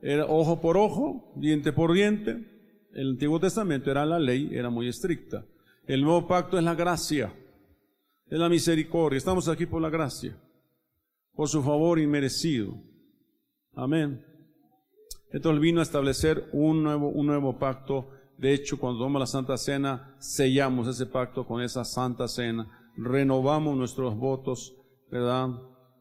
[0.00, 2.53] era ojo por ojo, diente por diente.
[2.94, 5.44] El Antiguo Testamento era la ley, era muy estricta.
[5.86, 7.34] El nuevo pacto es la gracia,
[8.26, 9.18] es la misericordia.
[9.18, 10.38] Estamos aquí por la gracia
[11.34, 12.74] por su favor inmerecido.
[13.74, 14.24] Amén.
[15.32, 18.10] Entonces vino a establecer un nuevo, un nuevo pacto.
[18.38, 23.76] De hecho, cuando tomamos la Santa Cena, sellamos ese pacto con esa Santa Cena, renovamos
[23.76, 24.76] nuestros votos,
[25.10, 25.48] ¿verdad?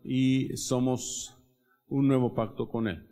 [0.03, 1.35] Y somos
[1.87, 3.07] un nuevo pacto con Él.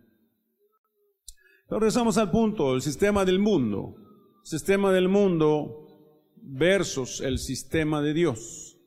[1.72, 3.96] Pero regresamos al punto, el sistema del mundo.
[4.44, 5.88] Sistema del mundo
[6.36, 8.78] versus el sistema de Dios.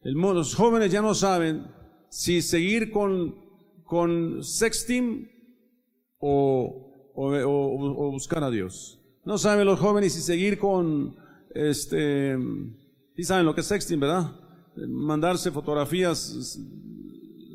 [0.00, 1.66] Los jóvenes ya no saben
[2.08, 3.34] si seguir con,
[3.84, 5.30] con sexting
[6.18, 8.98] o, o, buscar a Dios.
[9.26, 11.14] No saben los jóvenes si seguir con,
[11.54, 12.38] este,
[13.16, 14.34] sí saben lo que es sexting, ¿verdad?
[14.88, 16.58] Mandarse fotografías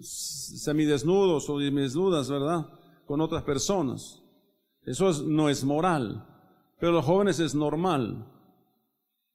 [0.04, 2.68] semidesnudos o desnudas, ¿verdad?
[3.08, 4.22] Con otras personas.
[4.86, 6.26] Eso no es moral,
[6.80, 8.26] pero los jóvenes es normal.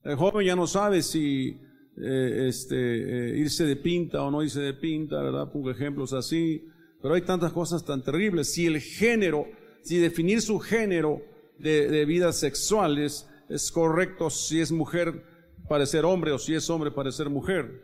[0.04, 1.60] El joven ya no sabe si
[1.96, 5.50] eh, este, eh, irse de pinta o no irse de pinta, ¿verdad?
[5.52, 6.66] Pongo ejemplos así.
[7.02, 8.52] Pero hay tantas cosas tan terribles.
[8.52, 9.46] Si el género,
[9.82, 11.22] si definir su género
[11.58, 15.24] de, vidas sexuales es correcto, si es mujer
[15.68, 17.82] parecer hombre o si es hombre parecer mujer.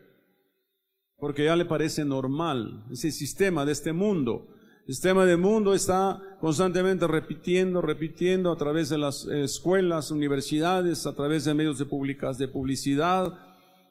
[1.18, 4.48] Porque ya le parece normal ese sistema de este mundo.
[4.86, 11.12] El sistema del mundo está constantemente repitiendo, repitiendo a través de las escuelas, universidades, a
[11.12, 13.36] través de medios de, públicas, de publicidad,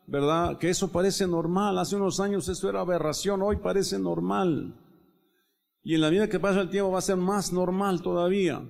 [0.08, 0.58] ¿verdad?
[0.58, 1.78] Que eso parece normal.
[1.80, 4.74] Hace unos años eso era aberración, hoy parece normal.
[5.84, 8.64] Y en la vida que pasa el tiempo va a ser más normal todavía.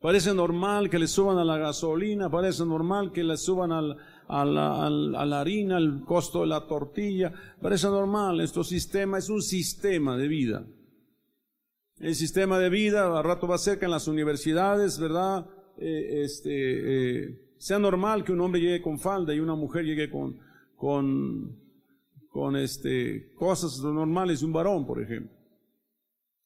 [0.00, 3.98] Parece normal que le suban a la gasolina, parece normal que le suban al,
[4.28, 7.34] a, la, a, la, harina, el costo de la tortilla.
[7.60, 10.64] Parece normal, esto sistema es un sistema de vida.
[12.00, 15.46] El sistema de vida, a rato va a ser que en las universidades, ¿verdad?
[15.78, 16.50] Eh, este,
[17.24, 20.38] eh, sea normal que un hombre llegue con falda y una mujer llegue con,
[20.76, 25.36] con, este, cosas normales de un varón, por ejemplo.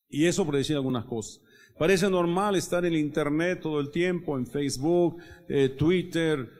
[0.09, 1.41] Y eso por decir algunas cosas.
[1.79, 6.51] Parece normal estar en internet todo el tiempo, en Facebook, eh, Twitter,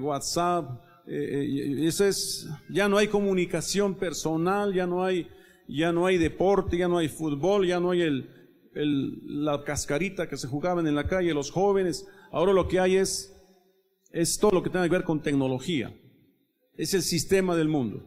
[0.00, 0.80] WhatsApp.
[1.06, 5.28] Es, ya no hay comunicación personal, ya no hay,
[5.68, 8.28] ya no hay deporte, ya no hay fútbol, ya no hay el,
[9.44, 12.06] la cascarita que se jugaban en la calle los jóvenes.
[12.32, 13.30] Ahora lo que hay es
[14.40, 15.94] todo lo que tiene que ver con tecnología.
[16.76, 18.04] Es el sistema del mundo.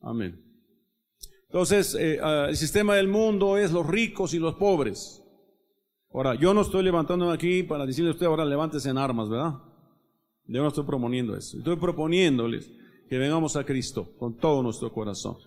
[0.00, 0.50] Amén.
[1.48, 5.20] Entonces, eh, ah, el sistema del mundo es los ricos y los pobres.
[6.12, 9.54] Ahora, yo no estoy levantando aquí para decirle a usted ahora levántese en armas, ¿verdad?
[10.46, 11.58] Yo no estoy proponiendo eso.
[11.58, 12.70] Estoy proponiéndoles
[13.08, 15.38] que vengamos a Cristo con todo nuestro corazón.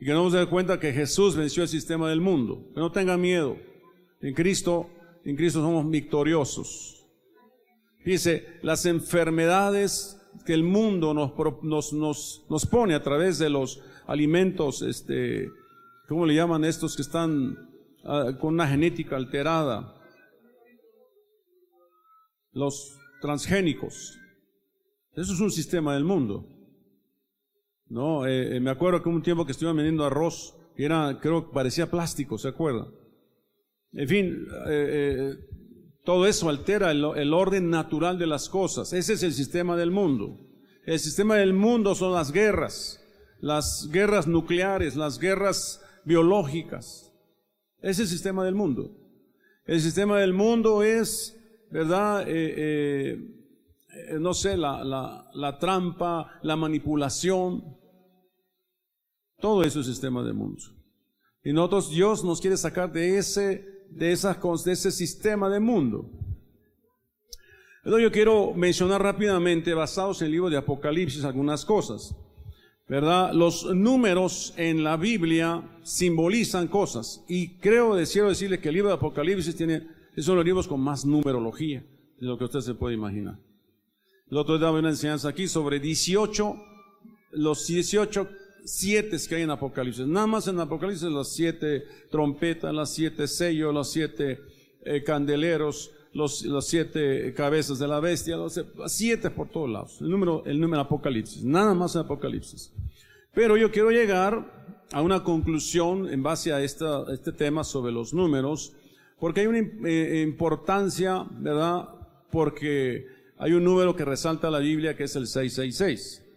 [0.00, 2.70] Y que nos demos cuenta que Jesús venció el sistema del mundo.
[2.74, 3.56] Que no tenga miedo.
[4.20, 4.90] En Cristo,
[5.24, 7.06] en Cristo somos victoriosos.
[8.04, 14.82] Dice, las enfermedades que el mundo nos, nos, nos, pone a través de los alimentos,
[14.82, 15.50] este,
[16.08, 17.56] ¿cómo le llaman estos que están
[18.04, 19.94] ah, con una genética alterada?
[22.52, 24.18] Los transgénicos.
[25.14, 26.57] Eso es un sistema del mundo.
[27.90, 31.46] No, eh, eh, me acuerdo que un tiempo que estuve vendiendo arroz, que era, creo
[31.46, 32.86] que parecía plástico, ¿se acuerda?
[33.92, 35.34] En fin, eh,
[36.04, 38.92] todo eso altera el, orden natural de las cosas.
[38.92, 40.38] Ese es el sistema del mundo.
[40.84, 43.02] El sistema del mundo son las guerras,
[43.40, 47.12] las guerras nucleares, las guerras biológicas.
[47.80, 48.90] Ese es el sistema del mundo.
[49.64, 51.38] El sistema del mundo es,
[51.70, 52.26] ¿verdad?
[54.18, 54.82] No sé, la,
[55.34, 57.77] la, trampa, la manipulación.
[59.40, 60.62] Todo eso es sistema del mundo.
[61.44, 66.10] Y nosotros, Dios nos quiere sacar de ese de, esas, de ese sistema de mundo.
[67.84, 72.14] Entonces yo quiero mencionar rápidamente, basados en el libro de Apocalipsis, algunas cosas.
[72.88, 73.32] ¿Verdad?
[73.34, 77.22] Los números en la Biblia simbolizan cosas.
[77.28, 80.68] Y creo, quiero decirle que el libro de Apocalipsis tiene, es uno de los libros
[80.68, 81.84] con más numerología
[82.18, 83.38] de lo que usted se puede imaginar.
[84.30, 86.56] El otro día daba una enseñanza aquí sobre 18,
[87.32, 88.28] los 18
[88.68, 90.06] siete que hay en Apocalipsis.
[90.06, 94.40] Nada más en Apocalipsis las siete trompetas, las siete sellos, los siete
[94.84, 99.98] eh, candeleros, los, las siete cabezas de la bestia, los siete por todos lados.
[100.00, 101.42] El número, el número Apocalipsis.
[101.44, 102.72] Nada más en Apocalipsis.
[103.34, 108.12] Pero yo quiero llegar a una conclusión en base a esta, este tema sobre los
[108.12, 108.72] números,
[109.18, 111.88] porque hay una eh, importancia, ¿verdad?
[112.30, 113.06] Porque
[113.38, 116.27] hay un número que resalta la Biblia que es el 666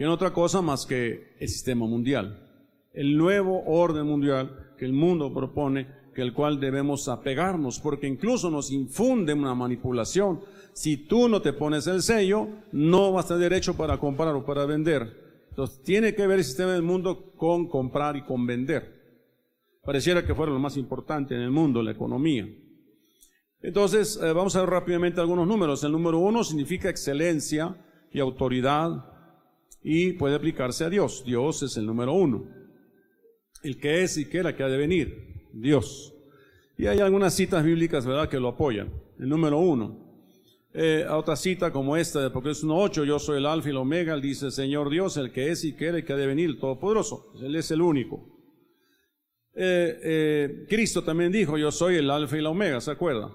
[0.00, 2.48] que no otra cosa más que el sistema mundial,
[2.94, 8.50] el nuevo orden mundial que el mundo propone, que el cual debemos apegarnos, porque incluso
[8.50, 10.40] nos infunde una manipulación.
[10.72, 14.42] Si tú no te pones el sello, no vas a tener derecho para comprar o
[14.42, 15.44] para vender.
[15.50, 19.18] Entonces, tiene que ver el sistema del mundo con comprar y con vender.
[19.84, 22.48] Pareciera que fuera lo más importante en el mundo, la economía.
[23.60, 25.84] Entonces, eh, vamos a ver rápidamente algunos números.
[25.84, 27.76] El número uno significa excelencia
[28.10, 29.09] y autoridad
[29.82, 31.24] y puede aplicarse a Dios.
[31.24, 32.46] Dios es el número uno.
[33.62, 35.48] El que es y que era que ha de venir.
[35.52, 36.14] Dios.
[36.76, 38.90] Y hay algunas citas bíblicas, ¿verdad?, que lo apoyan.
[39.18, 40.10] El número uno.
[40.72, 44.14] Eh, otra cita como esta de Apocalipsis 1.8, yo soy el alfa y el omega,
[44.14, 46.48] él dice, Señor Dios, el que es y que era y que ha de venir,
[46.48, 47.32] el Todopoderoso.
[47.42, 48.24] Él es el único.
[49.52, 53.32] Eh, eh, Cristo también dijo, yo soy el alfa y la omega, ¿se acuerda?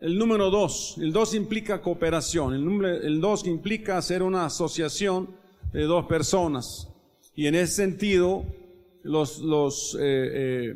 [0.00, 5.36] El número dos, el dos implica cooperación, el, número, el dos implica hacer una asociación
[5.72, 6.88] de dos personas.
[7.34, 8.44] Y en ese sentido,
[9.02, 10.74] los, los, eh, eh,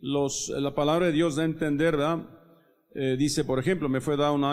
[0.00, 1.98] los, la palabra de Dios da a entender.
[2.94, 4.52] Eh, dice, por ejemplo, me fue dada una,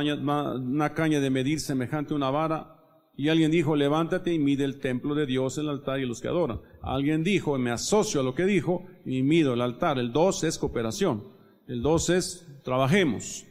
[0.56, 2.78] una caña de medir semejante a una vara,
[3.16, 6.28] y alguien dijo, levántate y mide el templo de Dios, el altar y los que
[6.28, 6.62] adoran.
[6.82, 10.00] Alguien dijo, me asocio a lo que dijo, y mido el altar.
[10.00, 11.24] El dos es cooperación.
[11.68, 13.46] El dos es trabajemos.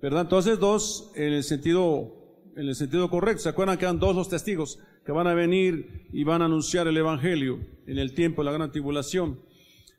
[0.00, 0.22] ¿Verdad?
[0.22, 2.12] Entonces dos, en el sentido,
[2.56, 3.42] en el sentido correcto.
[3.42, 4.78] ¿Se acuerdan que eran dos los testigos?
[5.10, 8.52] Que van a venir y van a anunciar el Evangelio en el tiempo de la
[8.52, 9.40] gran tribulación.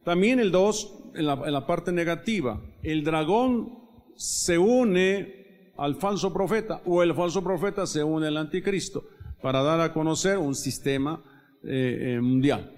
[0.05, 3.77] También el 2, en la, parte negativa, el dragón
[4.15, 9.03] se une al falso profeta o el falso profeta se une al anticristo
[9.41, 11.21] para dar a conocer un sistema
[11.61, 12.71] eh, eh, mundial.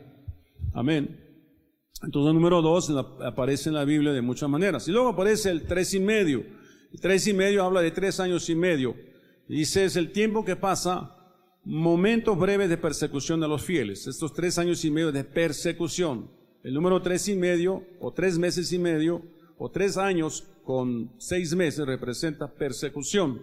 [0.73, 1.15] Amén.
[2.01, 4.87] Entonces el número 2 aparece en la Biblia de muchas maneras.
[4.87, 6.43] Y luego aparece el tres y medio.
[6.91, 8.95] El tres y medio habla de tres años y medio.
[9.47, 11.19] Dice es el tiempo que pasa
[11.65, 16.29] momentos breves de persecución de los fieles, estos tres años y medio de persecución.
[16.63, 19.21] El número tres y medio, o tres meses y medio,
[19.57, 23.41] o tres años con seis meses representa persecución,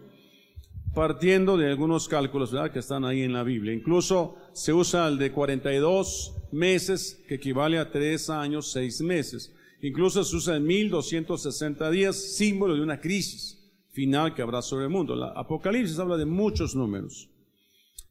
[0.94, 2.72] partiendo de algunos cálculos ¿verdad?
[2.72, 3.72] que están ahí en la Biblia.
[3.72, 9.54] Incluso se usa el de 42 meses, que equivale a tres años, seis meses.
[9.82, 13.58] Incluso se usa el 1260 días, símbolo de una crisis
[13.92, 15.14] final que habrá sobre el mundo.
[15.14, 17.30] La Apocalipsis habla de muchos números.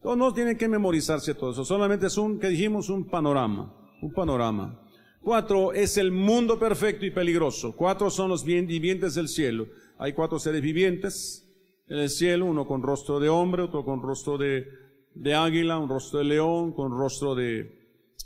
[0.04, 4.14] No, no tienen que memorizarse todo eso, solamente es un, que dijimos, un panorama, un
[4.14, 4.82] panorama.
[5.22, 7.76] Cuatro es el mundo perfecto y peligroso.
[7.76, 9.68] Cuatro son los vivientes del cielo.
[9.98, 11.46] Hay cuatro seres vivientes
[11.88, 14.68] en el cielo, uno con rostro de hombre, otro con rostro de,
[15.14, 17.80] de águila, un rostro de león, con rostro de,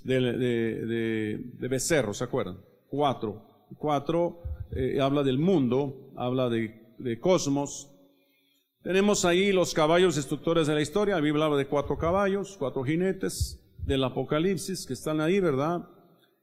[0.04, 2.58] de, de, de becerro, ¿se acuerdan?
[2.88, 3.42] Cuatro.
[3.78, 7.90] Cuatro eh, habla del mundo, habla de, de cosmos,
[8.84, 11.16] tenemos ahí los caballos destructores de la historia.
[11.16, 15.88] La Biblia habla de cuatro caballos, cuatro jinetes del Apocalipsis que están ahí, ¿verdad?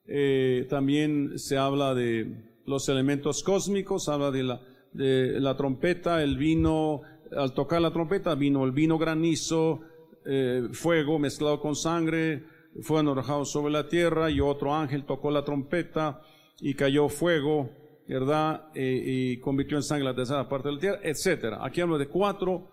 [0.07, 4.61] Eh, también se habla de los elementos cósmicos, habla de la,
[4.92, 7.03] de la trompeta, el vino,
[7.37, 9.83] al tocar la trompeta vino el vino granizo,
[10.24, 12.44] eh, fuego mezclado con sangre,
[12.81, 16.22] fueron arrojados sobre la tierra y otro ángel tocó la trompeta
[16.59, 17.70] y cayó fuego
[18.11, 18.70] ¿verdad?
[18.75, 21.59] y convirtió en sangre la tercera parte de la tierra, etc.
[21.61, 22.68] Aquí hablo de cuatro,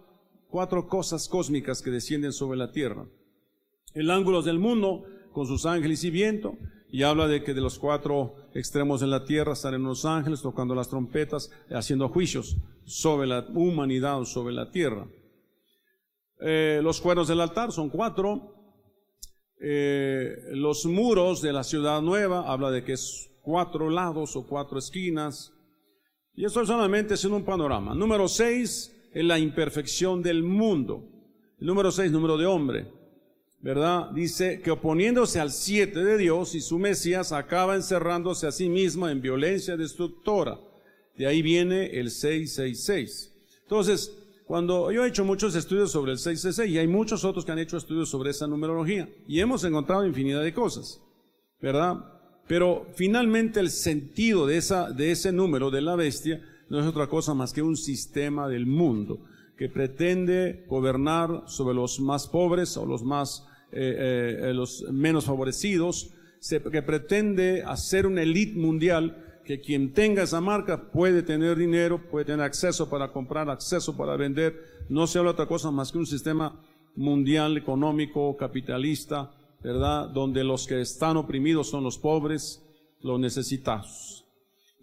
[0.49, 3.05] cuatro cosas cósmicas que descienden sobre la tierra.
[3.93, 6.57] El ángulo del mundo, con sus ángeles y viento,
[6.89, 10.73] y habla de que de los cuatro extremos de la tierra estarán los ángeles tocando
[10.73, 15.07] las trompetas, haciendo juicios sobre la humanidad, sobre la tierra.
[16.39, 18.55] Eh, los cuernos del altar son cuatro.
[19.59, 24.77] Eh, los muros de la ciudad nueva, habla de que es cuatro lados o cuatro
[24.77, 25.53] esquinas.
[26.35, 27.95] Y eso solamente es en un panorama.
[27.95, 31.07] Número seis es la imperfección del mundo.
[31.57, 32.91] Número seis, número de hombre.
[33.61, 34.11] ¿Verdad?
[34.11, 39.07] Dice que oponiéndose al siete de Dios y su Mesías acaba encerrándose a sí mismo
[39.07, 40.59] en violencia destructora.
[41.15, 43.33] De ahí viene el 666.
[43.61, 44.13] Entonces,
[44.45, 47.59] cuando yo he hecho muchos estudios sobre el 666 y hay muchos otros que han
[47.59, 51.01] hecho estudios sobre esa numerología y hemos encontrado infinidad de cosas,
[51.61, 52.16] ¿verdad?
[52.47, 57.07] Pero finalmente el sentido de, esa, de ese número de la bestia no es otra
[57.07, 59.19] cosa más que un sistema del mundo
[59.57, 66.11] que pretende gobernar sobre los más pobres o los más eh, eh, los menos favorecidos,
[66.71, 72.25] que pretende hacer una elite mundial que quien tenga esa marca puede tener dinero, puede
[72.25, 74.85] tener acceso para comprar, acceso para vender.
[74.87, 76.61] No se habla otra cosa más que un sistema
[76.95, 79.31] mundial económico, capitalista,
[79.63, 80.09] ¿verdad?
[80.09, 82.63] Donde los que están oprimidos son los pobres,
[83.01, 84.25] los necesitados.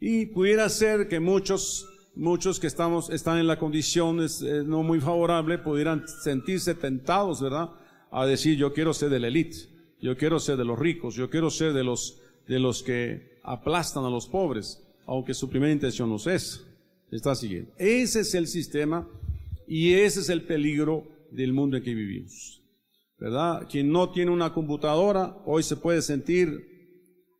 [0.00, 5.00] Y pudiera ser que muchos, muchos que estamos, están en la condición eh, no muy
[5.00, 7.70] favorable pudieran sentirse tentados, ¿verdad?
[8.10, 9.68] A decir, yo quiero ser de la élite,
[10.00, 14.04] yo quiero ser de los ricos, yo quiero ser de los, de los que aplastan
[14.04, 16.64] a los pobres, aunque su primera intención no es.
[17.10, 17.70] Está siguiendo.
[17.78, 19.08] Ese es el sistema
[19.68, 22.60] y ese es el peligro del mundo en que vivimos.
[23.18, 23.66] ¿Verdad?
[23.70, 26.66] Quien no tiene una computadora hoy se puede sentir,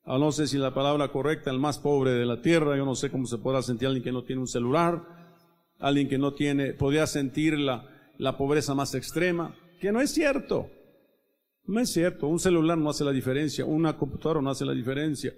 [0.05, 2.77] ah, no sé si la palabra correcta, el más pobre de la tierra.
[2.77, 5.03] Yo no sé cómo se podrá sentir alguien que no tiene un celular,
[5.79, 10.71] alguien que no tiene, podría sentir la, la pobreza más extrema, que no es cierto.
[11.67, 12.29] No es cierto.
[12.29, 15.33] Un celular no hace la diferencia, una computadora no hace la diferencia.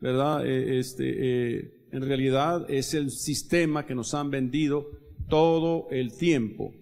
[0.00, 0.46] ¿verdad?
[0.46, 4.86] Eh, este, eh, en realidad es el sistema que nos han vendido
[5.28, 6.72] todo el tiempo,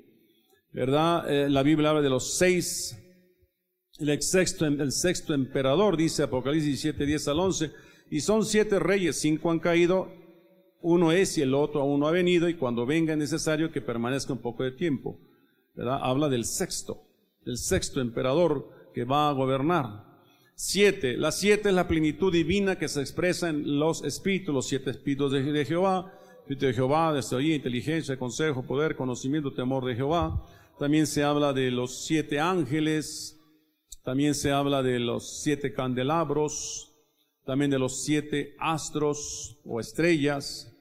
[0.77, 1.25] ¿verdad?
[1.33, 2.99] Eh, la Biblia habla de los seis,
[3.99, 7.73] el sexto, el sexto emperador, dice Apocalipsis 17, 10 al 11,
[8.11, 10.13] y son siete reyes, cinco han caído,
[10.83, 13.81] uno es y el otro aún no ha venido, y cuando venga es necesario que
[13.81, 15.19] permanezca un poco de tiempo,
[15.75, 15.99] ¿verdad?
[16.03, 17.03] Habla del sexto,
[17.47, 20.05] del sexto emperador que va a gobernar,
[20.59, 21.19] Siete.
[21.19, 25.31] La siete es la plenitud divina que se expresa en los espíritus, los siete espíritus
[25.31, 26.15] de, Jehová.
[26.39, 30.43] Espíritu de Jehová, de sabiduría, inteligencia, consejo, poder, conocimiento, temor de Jehová.
[30.79, 33.39] También se habla de los siete ángeles.
[34.03, 36.95] También se habla de los siete candelabros.
[37.45, 40.73] También de los siete astros o estrellas.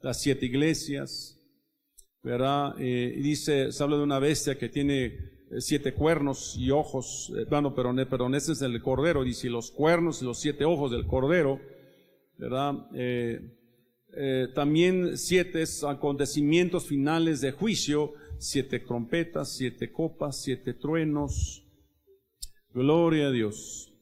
[0.00, 1.40] Las siete iglesias.
[2.22, 2.74] ¿Verdad?
[2.78, 7.46] Eh, dice, se habla de una bestia que tiene eh, siete cuernos y ojos, eh,
[7.48, 11.06] bueno, pero, perdón, ese es el cordero, dice los cuernos y los siete ojos del
[11.06, 11.60] cordero,
[12.36, 12.74] ¿verdad?
[12.94, 21.64] Eh, también siete acontecimientos finales de juicio, siete trompetas, siete copas, siete truenos.
[22.72, 23.92] Gloria a Dios.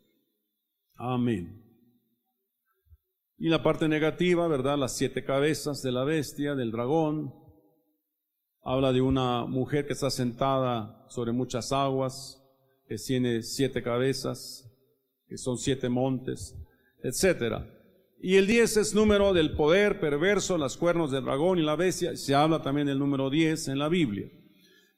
[0.97, 1.63] Amén.
[3.39, 4.79] Y la parte negativa, ¿verdad?
[4.79, 7.35] Las siete cabezas de la bestia, del dragón,
[8.63, 12.43] habla de una mujer que está sentada sobre muchas aguas,
[12.89, 14.71] que tiene siete cabezas,
[15.29, 16.57] que son siete montes,
[17.03, 17.65] etc.
[18.21, 22.17] Y el diez es número del poder perverso, las cuernos del dragón y la bestia.
[22.17, 24.29] Se habla también del número diez en la Biblia.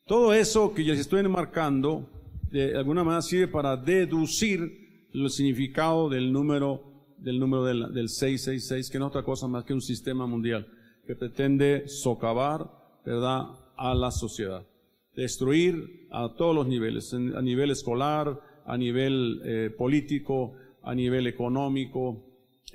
[0.07, 2.09] Todo eso que ya estoy marcando,
[2.51, 8.91] de alguna manera sirve para deducir el significado del número del número del, del 666,
[8.91, 10.69] que no es otra cosa más que un sistema mundial
[11.07, 12.71] que pretende socavar
[13.05, 13.47] ¿verdad?,
[13.77, 14.67] a la sociedad.
[15.15, 22.26] Destruir a todos los niveles, a nivel escolar, a nivel eh, político, a nivel económico,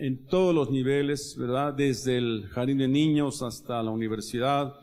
[0.02, 1.76] en todos los niveles, ¿verdad?
[1.76, 4.74] Desde el jardín de niños hasta la universidad,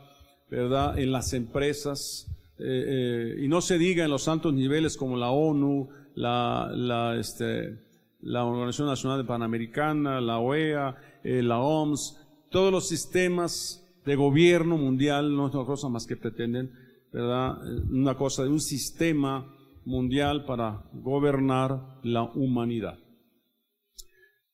[0.49, 0.97] ¿verdad?
[0.97, 5.31] En las empresas, eh, eh, y no se diga en los altos niveles como la
[5.31, 7.81] ONU, la, este,
[8.21, 10.95] la Organización Nacional Panamericana, la OEA,
[11.25, 12.17] la OMS,
[12.49, 16.71] todos los sistemas de gobierno mundial no es otra cosa más que pretenden,
[17.13, 17.59] ¿verdad?
[17.91, 19.53] Una cosa de un sistema
[19.85, 22.99] mundial para gobernar la humanidad.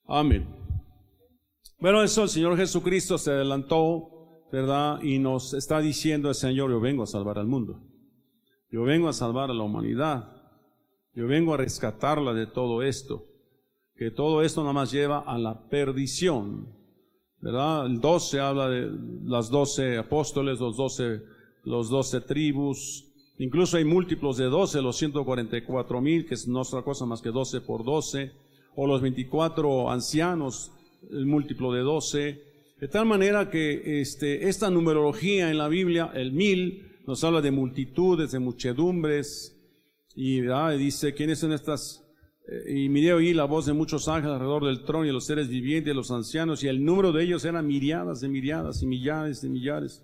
[0.06, 0.46] Amén.
[1.78, 5.02] Bueno, eso el Señor Jesucristo se adelantó, ¿verdad?
[5.02, 7.80] Y nos está diciendo el Señor, yo vengo a salvar al mundo.
[8.70, 10.30] Yo vengo a salvar a la humanidad.
[11.14, 13.26] Yo vengo a rescatarla de todo esto.
[13.96, 16.74] Que todo esto nada más lleva a la perdición.
[17.44, 17.84] ¿verdad?
[17.84, 18.90] El 12 habla de
[19.24, 21.20] las 12 apóstoles, los 12,
[21.64, 23.04] los 12 tribus,
[23.36, 27.28] incluso hay múltiplos de 12, los 144 mil, que es no otra cosa más que
[27.28, 28.32] 12 por 12,
[28.76, 30.72] o los 24 ancianos,
[31.10, 32.42] el múltiplo de 12,
[32.80, 37.50] de tal manera que este, esta numerología en la Biblia, el mil, nos habla de
[37.50, 39.56] multitudes, de muchedumbres,
[40.16, 40.42] y
[40.78, 42.04] dice, ¿quiénes son estas
[42.46, 45.48] eh, y miré oí la voz de muchos ángeles alrededor del trono y los seres
[45.48, 49.48] vivientes, los ancianos, y el número de ellos era miriadas de miriadas y millares de
[49.48, 50.02] millares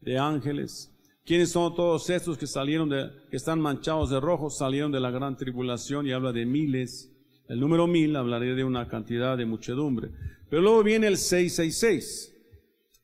[0.00, 0.90] de ángeles.
[1.24, 5.10] ¿Quiénes son todos estos que salieron de, que están manchados de rojo, salieron de la
[5.10, 7.11] gran tribulación y habla de miles?
[7.48, 10.10] El número mil hablaré de una cantidad de muchedumbre.
[10.48, 12.32] Pero luego viene el 666.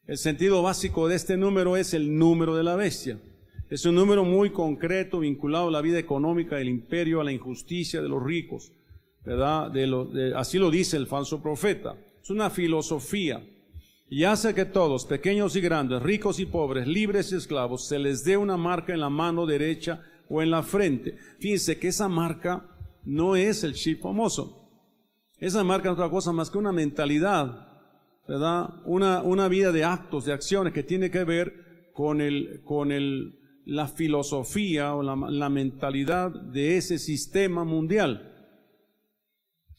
[0.06, 3.18] El sentido básico de este número es el número de la bestia.
[3.70, 8.00] Es un número muy concreto vinculado a la vida económica del imperio, a la injusticia
[8.00, 8.72] de los ricos,
[9.24, 9.70] ¿verdad?
[10.34, 11.94] así lo dice el falso profeta.
[12.22, 13.42] Es una filosofía
[14.08, 18.24] y hace que todos, pequeños y grandes, ricos y pobres, libres y esclavos, se les
[18.24, 21.18] dé una marca en la mano derecha o en la frente.
[21.38, 24.70] Fíjense que esa marca no es el chip famoso.
[25.38, 27.68] Esa marca es otra cosa más que una mentalidad,
[28.26, 28.82] ¿verdad?
[28.84, 33.38] Una, una vida de actos, de acciones que tiene que ver con el, con el,
[33.64, 38.34] la filosofía o la, la mentalidad de ese sistema mundial.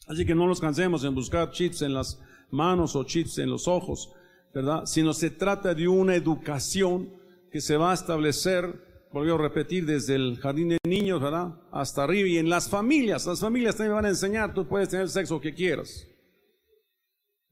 [0.06, 3.68] Así que no nos cansemos en buscar chips en las manos o chips en los
[3.68, 4.12] ojos,
[4.52, 4.86] ¿verdad?
[4.86, 7.10] Sino se trata de una educación
[7.52, 11.54] que se va a establecer volvió a repetir, desde el jardín de niños, ¿verdad?
[11.72, 13.26] Hasta arriba y en las familias.
[13.26, 16.06] Las familias también van a enseñar, tú puedes tener el sexo que quieras.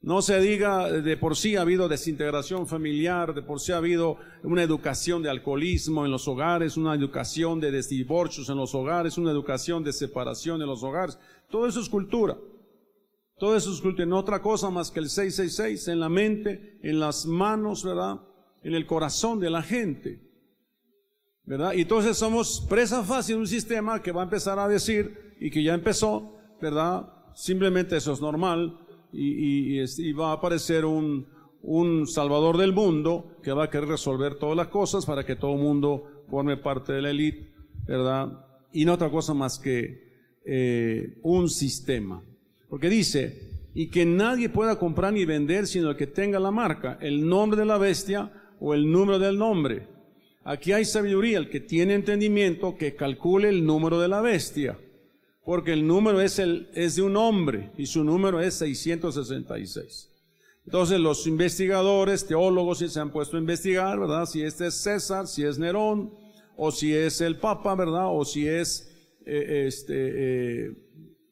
[0.00, 4.16] No se diga, de por sí ha habido desintegración familiar, de por sí ha habido
[4.44, 9.32] una educación de alcoholismo en los hogares, una educación de desdivorcios en los hogares, una
[9.32, 11.18] educación de separación en los hogares.
[11.50, 12.38] Todo eso es cultura.
[13.38, 14.06] Todo eso es cultura.
[14.06, 18.20] No otra cosa más que el 666 en la mente, en las manos, ¿verdad?
[18.62, 20.27] En el corazón de la gente.
[21.48, 21.72] ¿Verdad?
[21.72, 25.50] Y entonces somos presa fácil de un sistema que va a empezar a decir y
[25.50, 27.10] que ya empezó, ¿verdad?
[27.34, 28.78] Simplemente eso es normal
[29.12, 31.26] y, y, va a aparecer un,
[31.62, 35.54] un salvador del mundo que va a querer resolver todas las cosas para que todo
[35.54, 37.50] el mundo forme parte de la élite,
[37.86, 38.44] ¿verdad?
[38.74, 40.06] Y no otra cosa más que
[40.44, 42.22] eh, un sistema.
[42.68, 46.98] Porque dice, y que nadie pueda comprar ni vender sino el que tenga la marca,
[47.00, 48.30] el nombre de la bestia
[48.60, 49.97] o el número del nombre.
[50.44, 54.78] Aquí hay sabiduría, el que tiene entendimiento que calcule el número de la bestia,
[55.44, 60.10] porque el número es, el, es de un hombre y su número es 666.
[60.64, 64.26] Entonces los investigadores, teólogos, se han puesto a investigar, ¿verdad?
[64.26, 66.12] Si este es César, si es Nerón,
[66.58, 68.08] o si es el Papa, ¿verdad?
[68.08, 68.92] O si es,
[69.24, 69.94] eh, este,
[70.66, 70.72] eh,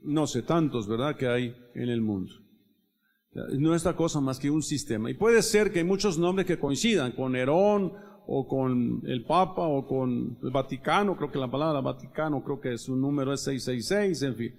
[0.03, 1.17] no sé, tantos, ¿verdad?
[1.17, 2.33] Que hay en el mundo.
[3.35, 5.11] No es esta cosa más que un sistema.
[5.11, 7.93] Y puede ser que hay muchos nombres que coincidan con Nerón
[8.27, 12.77] o con el Papa o con el Vaticano, creo que la palabra Vaticano, creo que
[12.77, 14.55] su número es 666, en fin.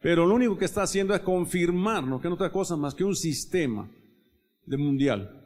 [0.00, 3.14] Pero lo único que está haciendo es confirmarnos que no otra cosa más que un
[3.14, 3.88] sistema
[4.66, 5.40] de mundial.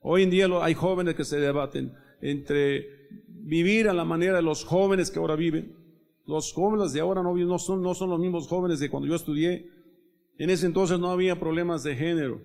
[0.00, 2.86] Hoy en día hay jóvenes que se debaten entre
[3.26, 5.74] vivir a la manera de los jóvenes que ahora viven.
[6.26, 9.70] Los jóvenes de ahora no, son, no son los mismos jóvenes de cuando yo estudié.
[10.36, 12.42] En ese entonces no había problemas de género.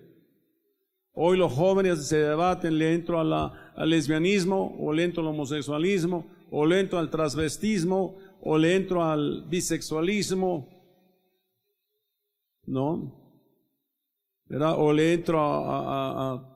[1.16, 6.66] Hoy los jóvenes se debaten, le entro al lesbianismo, o le entro al homosexualismo, o
[6.66, 10.68] le entro al transvestismo, o le entro al bisexualismo,
[12.66, 13.14] ¿no?
[14.46, 14.74] ¿Verdad?
[14.76, 16.50] O le entro a,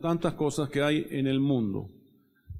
[0.00, 1.88] tantas cosas que hay en el mundo.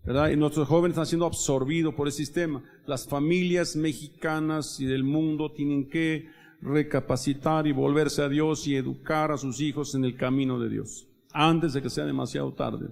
[0.04, 0.30] ¿verdad?
[0.30, 2.62] Y nuestros jóvenes están siendo absorbidos por el sistema.
[2.86, 6.28] Las familias mexicanas y del mundo tienen que
[6.62, 11.08] recapacitar y volverse a Dios y educar a sus hijos en el camino de Dios
[11.34, 12.88] antes de que sea demasiado tarde.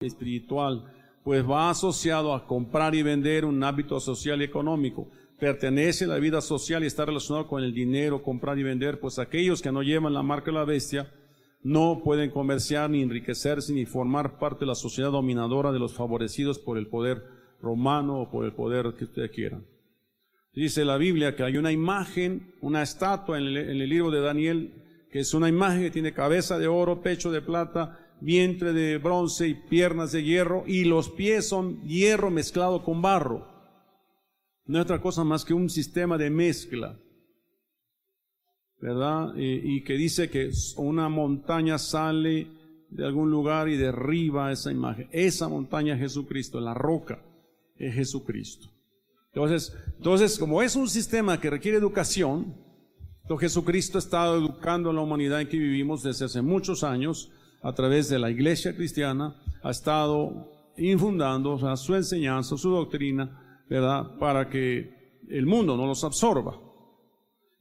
[0.00, 0.90] Espiritual,
[1.22, 5.08] pues va asociado a comprar y vender un hábito social y económico.
[5.38, 9.18] Pertenece a la vida social y está relacionado con el dinero, comprar y vender, pues
[9.18, 11.12] aquellos que no llevan la marca de la bestia
[11.62, 16.58] no pueden comerciar ni enriquecerse ni formar parte de la sociedad dominadora de los favorecidos
[16.58, 17.22] por el poder
[17.60, 19.62] romano o por el poder que usted quiera.
[20.52, 24.83] Dice la Biblia que hay una imagen, una estatua en el libro de Daniel
[25.14, 29.46] que es una imagen que tiene cabeza de oro, pecho de plata, vientre de bronce
[29.46, 33.46] y piernas de hierro, y los pies son hierro mezclado con barro.
[34.66, 36.98] No es otra cosa más que un sistema de mezcla,
[38.80, 39.34] ¿verdad?
[39.36, 42.48] y que dice que una montaña sale
[42.90, 45.08] de algún lugar y derriba esa imagen.
[45.12, 47.22] Esa montaña es Jesucristo, la roca
[47.76, 48.66] es Jesucristo.
[49.32, 52.63] Entonces, entonces, como es un sistema que requiere educación,
[53.24, 57.32] entonces Jesucristo ha estado educando a la humanidad en que vivimos desde hace muchos años
[57.62, 64.18] a través de la iglesia cristiana, ha estado infundando su enseñanza, su doctrina, ¿verdad?
[64.18, 66.60] Para que el mundo no los absorba.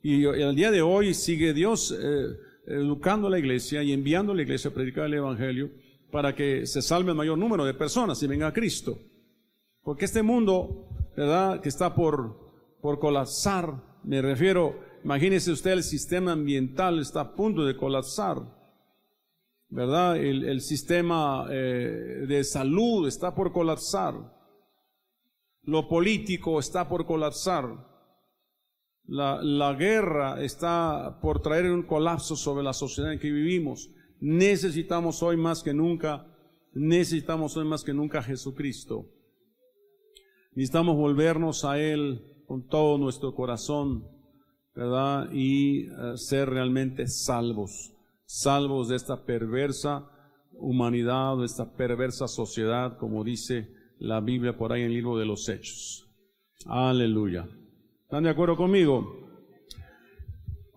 [0.02, 2.26] Y el día de hoy sigue Dios eh,
[2.68, 5.72] educando a la iglesia y enviando a la iglesia a predicar el Evangelio
[6.12, 9.00] para que se salve el mayor número de personas y venga a Cristo.
[9.82, 11.62] Porque este mundo, ¿verdad?
[11.62, 12.52] Que está por,
[12.82, 18.42] por colapsar, me refiero Imagínese usted, el sistema ambiental está a punto de colapsar,
[19.68, 20.16] ¿verdad?
[20.16, 24.16] El, sistema eh, de salud está por colapsar.
[25.64, 27.92] Lo político está por colapsar.
[29.06, 33.90] La, la guerra está por traer un colapso sobre la sociedad en que vivimos.
[34.22, 36.26] Necesitamos hoy más que nunca,
[36.74, 39.10] necesitamos hoy más que nunca a Jesucristo.
[40.54, 44.14] Necesitamos volvernos a Él con todo nuestro corazón
[44.76, 45.30] ¿verdad?
[45.32, 47.94] Y eh, ser realmente salvos,
[48.26, 50.10] salvos de esta perversa
[50.54, 53.70] humanidad, de esta perversa sociedad, como dice
[54.00, 56.08] la Biblia por ahí en el libro de los Hechos.
[56.66, 57.48] Aleluya.
[58.04, 59.24] ¿Están de acuerdo conmigo?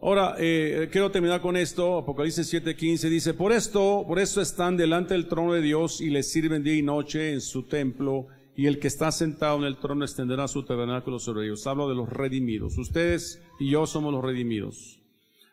[0.01, 1.99] Ahora, eh, quiero terminar con esto.
[1.99, 6.23] Apocalipsis 7:15 dice, por esto, por esto están delante del trono de Dios y le
[6.23, 10.05] sirven día y noche en su templo y el que está sentado en el trono
[10.05, 11.67] extenderá su tabernáculo sobre ellos.
[11.67, 12.79] Hablo de los redimidos.
[12.79, 14.99] Ustedes y yo somos los redimidos.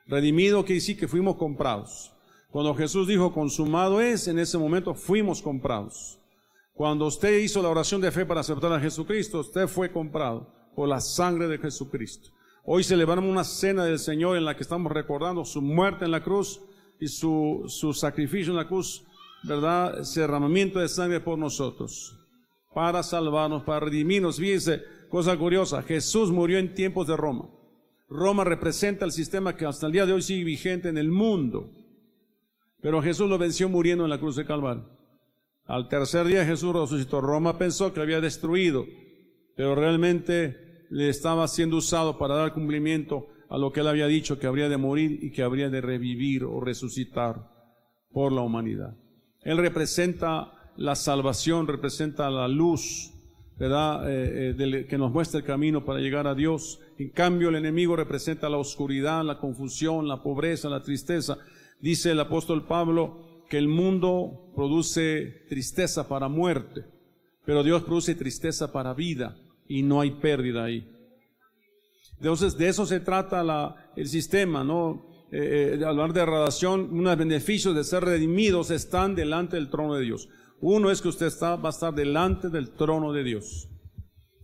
[0.08, 2.14] Redimido quiere decir que fuimos comprados.
[2.49, 6.20] Cuando Jesús dijo consumado es, en ese momento fuimos comprados.
[6.74, 10.88] Cuando usted hizo la oración de fe para aceptar a Jesucristo, usted fue comprado por
[10.88, 12.30] la sangre de Jesucristo.
[12.64, 16.24] Hoy celebramos una cena del Señor en la que estamos recordando su muerte en la
[16.24, 16.62] cruz
[16.99, 19.04] y su, su sacrificio en la cruz,
[19.43, 19.99] ¿verdad?
[19.99, 22.23] Ese derramamiento de sangre por nosotros,
[22.74, 24.38] para salvarnos, para redimirnos.
[24.38, 27.50] Fíjense, cosa curiosa, Jesús murió en tiempos de Roma.
[28.10, 31.72] Roma representa el sistema que hasta el día de hoy sigue vigente en el mundo.
[32.82, 34.86] Pero Jesús lo venció muriendo en la cruz de Calvario.
[35.66, 37.22] Al tercer día Jesús resucitó.
[37.22, 38.86] Roma pensó que había destruido,
[39.56, 44.38] pero realmente le estaba siendo usado para dar cumplimiento a lo que él había dicho,
[44.38, 47.50] que habría de morir y que habría de revivir o resucitar
[48.12, 48.98] por la humanidad.
[49.42, 53.14] Él representa la salvación, representa la luz,
[53.58, 54.10] ¿verdad?
[54.10, 56.80] Eh, eh, que nos muestra el camino para llegar a Dios.
[56.98, 61.38] En cambio, el enemigo representa la oscuridad, la confusión, la pobreza, la tristeza.
[61.80, 66.86] Dice el apóstol Pablo que el mundo produce tristeza para muerte,
[67.46, 70.90] pero Dios produce tristeza para vida y no hay pérdida ahí.
[72.18, 75.06] Entonces, de eso se trata el sistema, ¿no?
[75.32, 80.04] Eh, eh hablar de radiación, unos beneficios de ser redimidos están delante del trono de
[80.04, 80.30] Dios.
[80.66, 83.68] Uno es que usted está, va a estar delante del trono de Dios.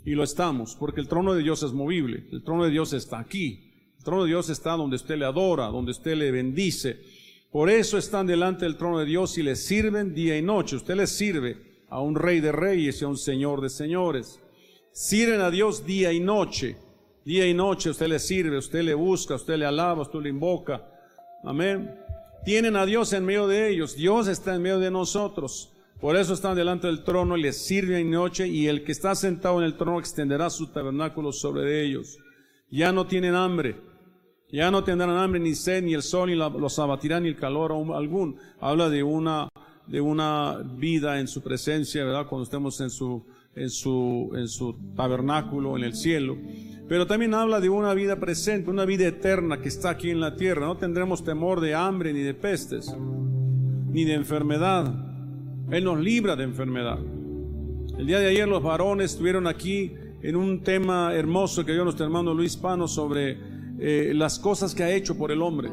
[0.03, 2.27] Y lo estamos, porque el trono de Dios es movible.
[2.33, 3.93] El trono de Dios está aquí.
[3.97, 6.99] El trono de Dios está donde usted le adora, donde usted le bendice.
[7.53, 10.75] Por eso están delante del trono de Dios y le sirven día y noche.
[10.75, 14.41] Usted le sirve a un rey de reyes y a un señor de señores.
[14.91, 16.75] Sirven a Dios día y noche.
[17.23, 20.85] Día y noche usted le sirve, usted le busca, usted le alaba, usted le invoca.
[21.45, 21.95] Amén.
[22.43, 23.95] Tienen a Dios en medio de ellos.
[23.95, 25.77] Dios está en medio de nosotros.
[25.99, 29.59] Por eso están delante del trono y les sirven noche y el que está sentado
[29.59, 32.17] en el trono extenderá su tabernáculo sobre ellos.
[32.71, 33.75] Ya no tienen hambre,
[34.49, 37.73] ya no tendrán hambre ni sed, ni el sol ni los abatirá ni el calor
[37.93, 38.37] algún.
[38.61, 39.49] Habla de una,
[39.87, 42.27] de una vida en su presencia, ¿verdad?
[42.27, 46.37] Cuando estemos en su, en su, en su tabernáculo, en el cielo.
[46.87, 50.37] Pero también habla de una vida presente, una vida eterna que está aquí en la
[50.37, 50.65] tierra.
[50.65, 52.95] No tendremos temor de hambre ni de pestes,
[53.91, 55.08] ni de enfermedad
[55.71, 56.99] él nos libra de enfermedad.
[57.97, 62.05] El día de ayer los varones estuvieron aquí en un tema hermoso que dio nuestro
[62.05, 63.37] hermano Luis Pano sobre
[63.79, 65.69] eh, las cosas que ha hecho por el hombre.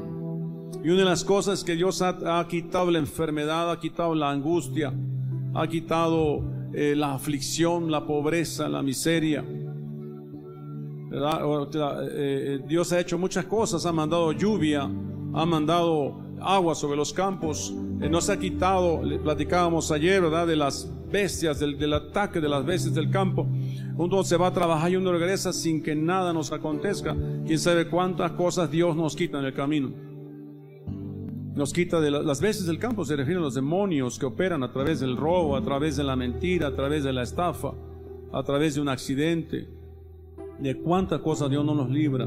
[0.85, 4.93] Y una de las cosas que Dios ha, quitado la enfermedad, ha quitado la angustia,
[5.55, 9.45] ha quitado eh, la aflicción, la pobreza, la miseria.
[11.13, 17.75] Eh, Dios ha hecho muchas cosas, ha mandado lluvia, ha mandado agua sobre los campos,
[18.01, 20.47] eh, no se ha quitado, platicábamos ayer, ¿verdad?
[20.47, 23.47] De las bestias, del, ataque de las bestias del campo.
[23.97, 27.17] Uno se va a trabajar y uno regresa sin que nada nos acontezca.
[27.47, 29.93] Quién sabe cuántas cosas Dios nos quita en el camino.
[31.55, 34.71] Nos quita de las bestias del campo, se refieren a los demonios que operan a
[34.71, 37.73] través del robo, a través de la mentira, a través de la estafa,
[38.33, 39.69] a través de un accidente.
[40.59, 42.27] De cuántas cosas Dios no nos libra.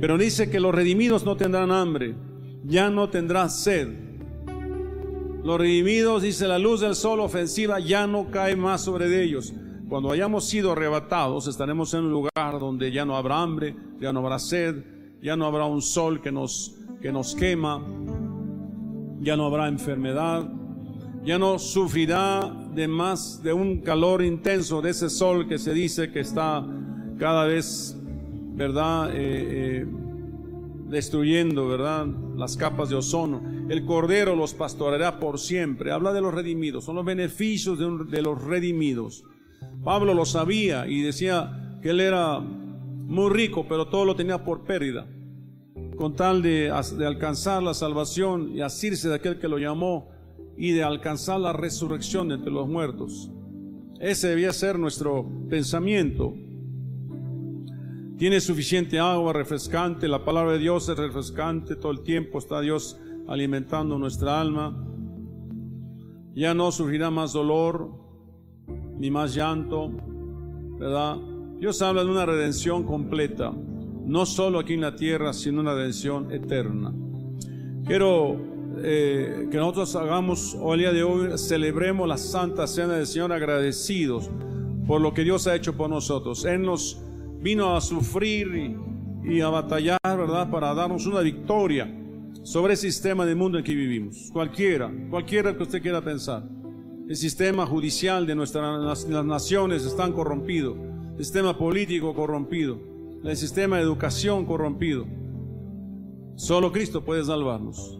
[0.00, 2.14] Pero dice que los redimidos no tendrán hambre,
[2.64, 4.10] ya no tendrán sed
[5.42, 9.54] los redimidos, dice la luz del sol ofensiva, ya no cae más sobre ellos.
[9.88, 14.20] Cuando hayamos sido arrebatados, estaremos en un lugar donde ya no habrá hambre, ya no
[14.20, 14.84] habrá sed,
[15.22, 17.82] ya no habrá un sol que nos, que nos quema,
[19.20, 20.46] ya no habrá enfermedad,
[21.24, 26.12] ya no sufrirá de más de un calor intenso de ese sol que se dice
[26.12, 26.64] que está
[27.18, 27.96] cada vez,
[28.54, 29.10] ¿verdad?
[29.14, 29.86] Eh, eh,
[30.90, 32.06] destruyendo, ¿verdad?
[32.36, 33.40] Las capas de ozono.
[33.68, 35.92] El Cordero los pastoreará por siempre.
[35.92, 39.24] Habla de los redimidos, son los beneficios de, los redimidos.
[39.84, 44.64] Pablo lo sabía y decía que él era muy rico, pero todo lo tenía por
[44.64, 45.06] pérdida.
[45.96, 50.10] Con tal de, de alcanzar la salvación y asirse de aquel que lo llamó
[50.56, 53.30] y de alcanzar la resurrección entre los muertos.
[54.00, 56.34] Ese debía ser nuestro pensamiento.
[58.20, 63.00] Tiene suficiente agua refrescante, la palabra de Dios es refrescante, todo el tiempo está Dios
[63.26, 64.76] alimentando nuestra alma.
[66.34, 67.90] Ya no sufrirá más dolor,
[68.98, 69.90] ni más llanto,
[70.78, 71.16] ¿verdad?
[71.60, 73.54] Dios habla de una redención completa,
[74.04, 76.92] no solo aquí en la tierra, sino una redención eterna.
[77.86, 78.36] Quiero
[78.82, 84.28] eh, que nosotros hagamos hoy, día de hoy, celebremos la Santa Cena del Señor agradecidos
[84.86, 86.44] por lo que Dios ha hecho por nosotros.
[86.44, 87.00] Él nos
[87.40, 88.76] vino a sufrir
[89.24, 90.50] y, a batallar, ¿verdad?
[90.50, 91.88] Para darnos una victoria
[92.42, 94.30] sobre el sistema del mundo en que vivimos.
[94.32, 96.48] Cualquiera, cualquiera que usted quiera pensar.
[97.08, 100.76] El sistema judicial de nuestras naciones está corrompido,
[101.18, 102.78] el sistema político corrompido,
[103.24, 105.06] el sistema de educación corrompido.
[106.36, 107.98] Solo Cristo puede salvarnos.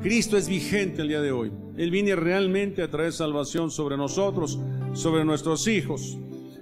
[0.00, 1.52] Cristo es vigente el día de hoy.
[1.76, 4.58] Él viene realmente a traer salvación sobre nosotros,
[4.92, 6.16] sobre nuestros hijos.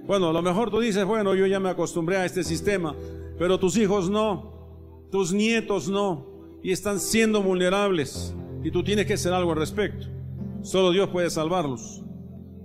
[0.05, 2.95] Bueno, a lo mejor tú dices, bueno, yo ya me acostumbré a este sistema,
[3.39, 6.27] pero tus hijos no, tus nietos no,
[6.61, 10.07] y están siendo vulnerables, y tú tienes que hacer algo al respecto.
[10.61, 12.01] Solo Dios puede salvarlos.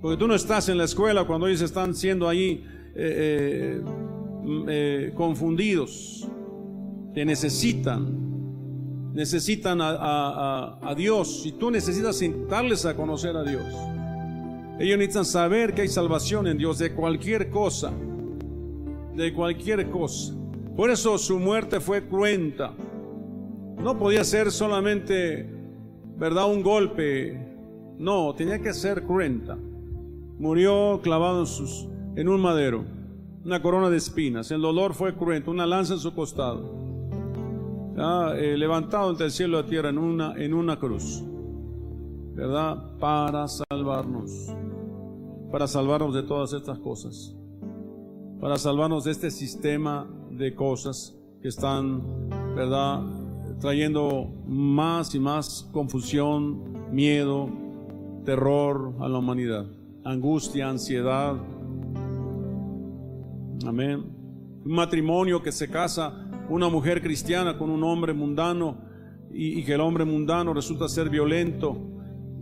[0.01, 2.65] Porque tú no estás en la escuela cuando ellos están siendo ahí
[2.95, 3.83] eh, eh,
[4.69, 6.27] eh, confundidos.
[7.13, 9.13] Te necesitan.
[9.13, 11.45] Necesitan a, a, Dios.
[11.45, 12.19] Y tú necesitas
[12.49, 13.65] darles a conocer a Dios.
[14.81, 17.93] Ellos necesitan saber que hay salvación en Dios de cualquier cosa.
[19.15, 20.35] De cualquier cosa.
[20.75, 22.73] Por eso su muerte fue cruenta.
[23.79, 25.47] No podía ser solamente,
[26.17, 26.51] ¿verdad?
[26.51, 27.51] Un golpe
[27.99, 29.59] no, tenía que ser cruenta.
[30.39, 31.45] Murió clavado
[32.17, 32.87] en, un madero,
[33.45, 34.51] una corona de espinas.
[34.51, 36.81] El dolor fue cruento, una lanza en su costado.
[38.39, 41.23] Eh, levantado entre el cielo y la tierra en una, en una cruz.
[42.35, 42.97] ¿Verdad?
[42.99, 44.51] Para salvarnos.
[45.51, 47.35] Para salvarnos de todas estas cosas.
[48.41, 53.03] Para salvarnos de este sistema de cosas que están, ¿verdad?
[53.61, 57.51] Trayendo más y más confusión, miedo,
[58.25, 59.67] terror a la humanidad,
[60.05, 61.37] angustia, ansiedad.
[63.67, 64.05] Amén.
[64.65, 68.77] Un matrimonio que se casa una mujer cristiana con un hombre mundano
[69.33, 71.79] y, que el hombre mundano resulta ser violento.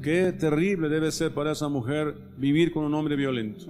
[0.03, 3.66] Qué terrible debe ser para esa mujer vivir con un hombre violento.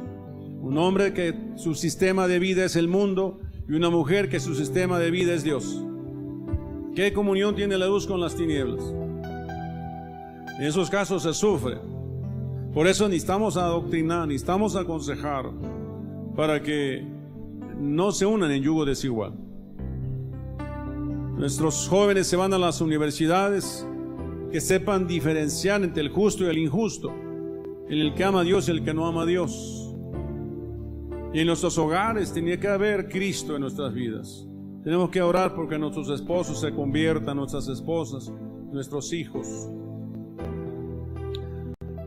[0.60, 4.54] Un hombre que su sistema de vida es el mundo y una mujer que su
[4.54, 5.82] sistema de vida es Dios.
[6.94, 8.84] ¿Qué comunión tiene la luz con las tinieblas?
[10.58, 11.78] En esos casos se sufre.
[12.74, 15.46] Por eso necesitamos adoctrinar, necesitamos aconsejar
[16.36, 17.06] para que
[17.78, 19.32] no se unan en yugo desigual.
[21.38, 23.86] Nuestros jóvenes se van a las universidades
[24.50, 27.12] que sepan diferenciar entre el justo y el injusto,
[27.88, 29.94] el que ama a Dios y el que no ama a Dios.
[31.32, 34.46] Y en nuestros hogares tenía que haber Cristo en nuestras vidas.
[34.82, 38.32] Tenemos que orar porque nuestros esposos se conviertan, nuestras esposas,
[38.72, 39.68] nuestros hijos.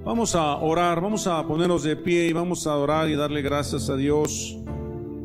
[0.04, 3.88] Vamos a orar, vamos a ponernos de pie y vamos a orar y darle gracias
[3.90, 4.58] a Dios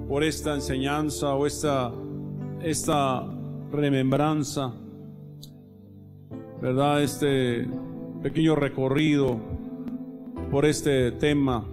[0.07, 1.93] por esta enseñanza o esta,
[2.61, 3.25] esta
[3.73, 4.75] remembranza,
[6.61, 7.03] ¿verdad?
[7.03, 7.67] Este
[8.23, 9.39] pequeño recorrido
[10.51, 11.65] por este tema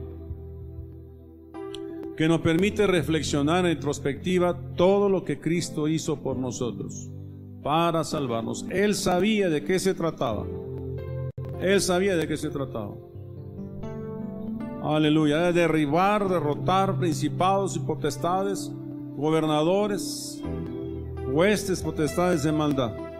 [2.18, 7.10] que nos permite reflexionar en retrospectiva todo lo que Cristo hizo por nosotros
[7.64, 8.66] para salvarnos.
[8.70, 10.46] Él sabía de qué se trataba.
[11.62, 12.94] Él sabía de qué se trataba.
[14.84, 15.38] Aleluya.
[15.38, 18.72] De derribar, derrotar principados y potestades,
[19.16, 20.44] gobernadores,
[21.32, 23.13] huestes, potestades de maldad.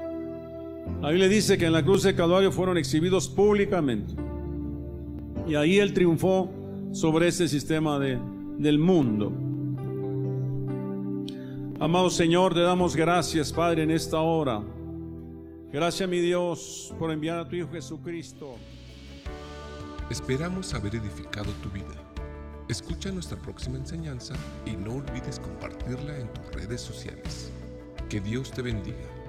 [1.02, 4.14] La Biblia dice que en la cruz de Calvario fueron exhibidos públicamente.
[5.48, 6.50] Y ahí Él triunfó
[6.92, 8.18] sobre ese sistema de,
[8.58, 9.32] del mundo.
[11.80, 14.62] Amado Señor, te damos gracias, Padre, en esta hora.
[15.72, 18.56] Gracias, mi Dios, por enviar a tu Hijo Jesucristo.
[20.10, 21.96] Esperamos haber edificado tu vida.
[22.70, 27.52] Escucha nuestra próxima enseñanza y no olvides compartirla en tus redes sociales.
[28.08, 29.23] Que Dios te bendiga.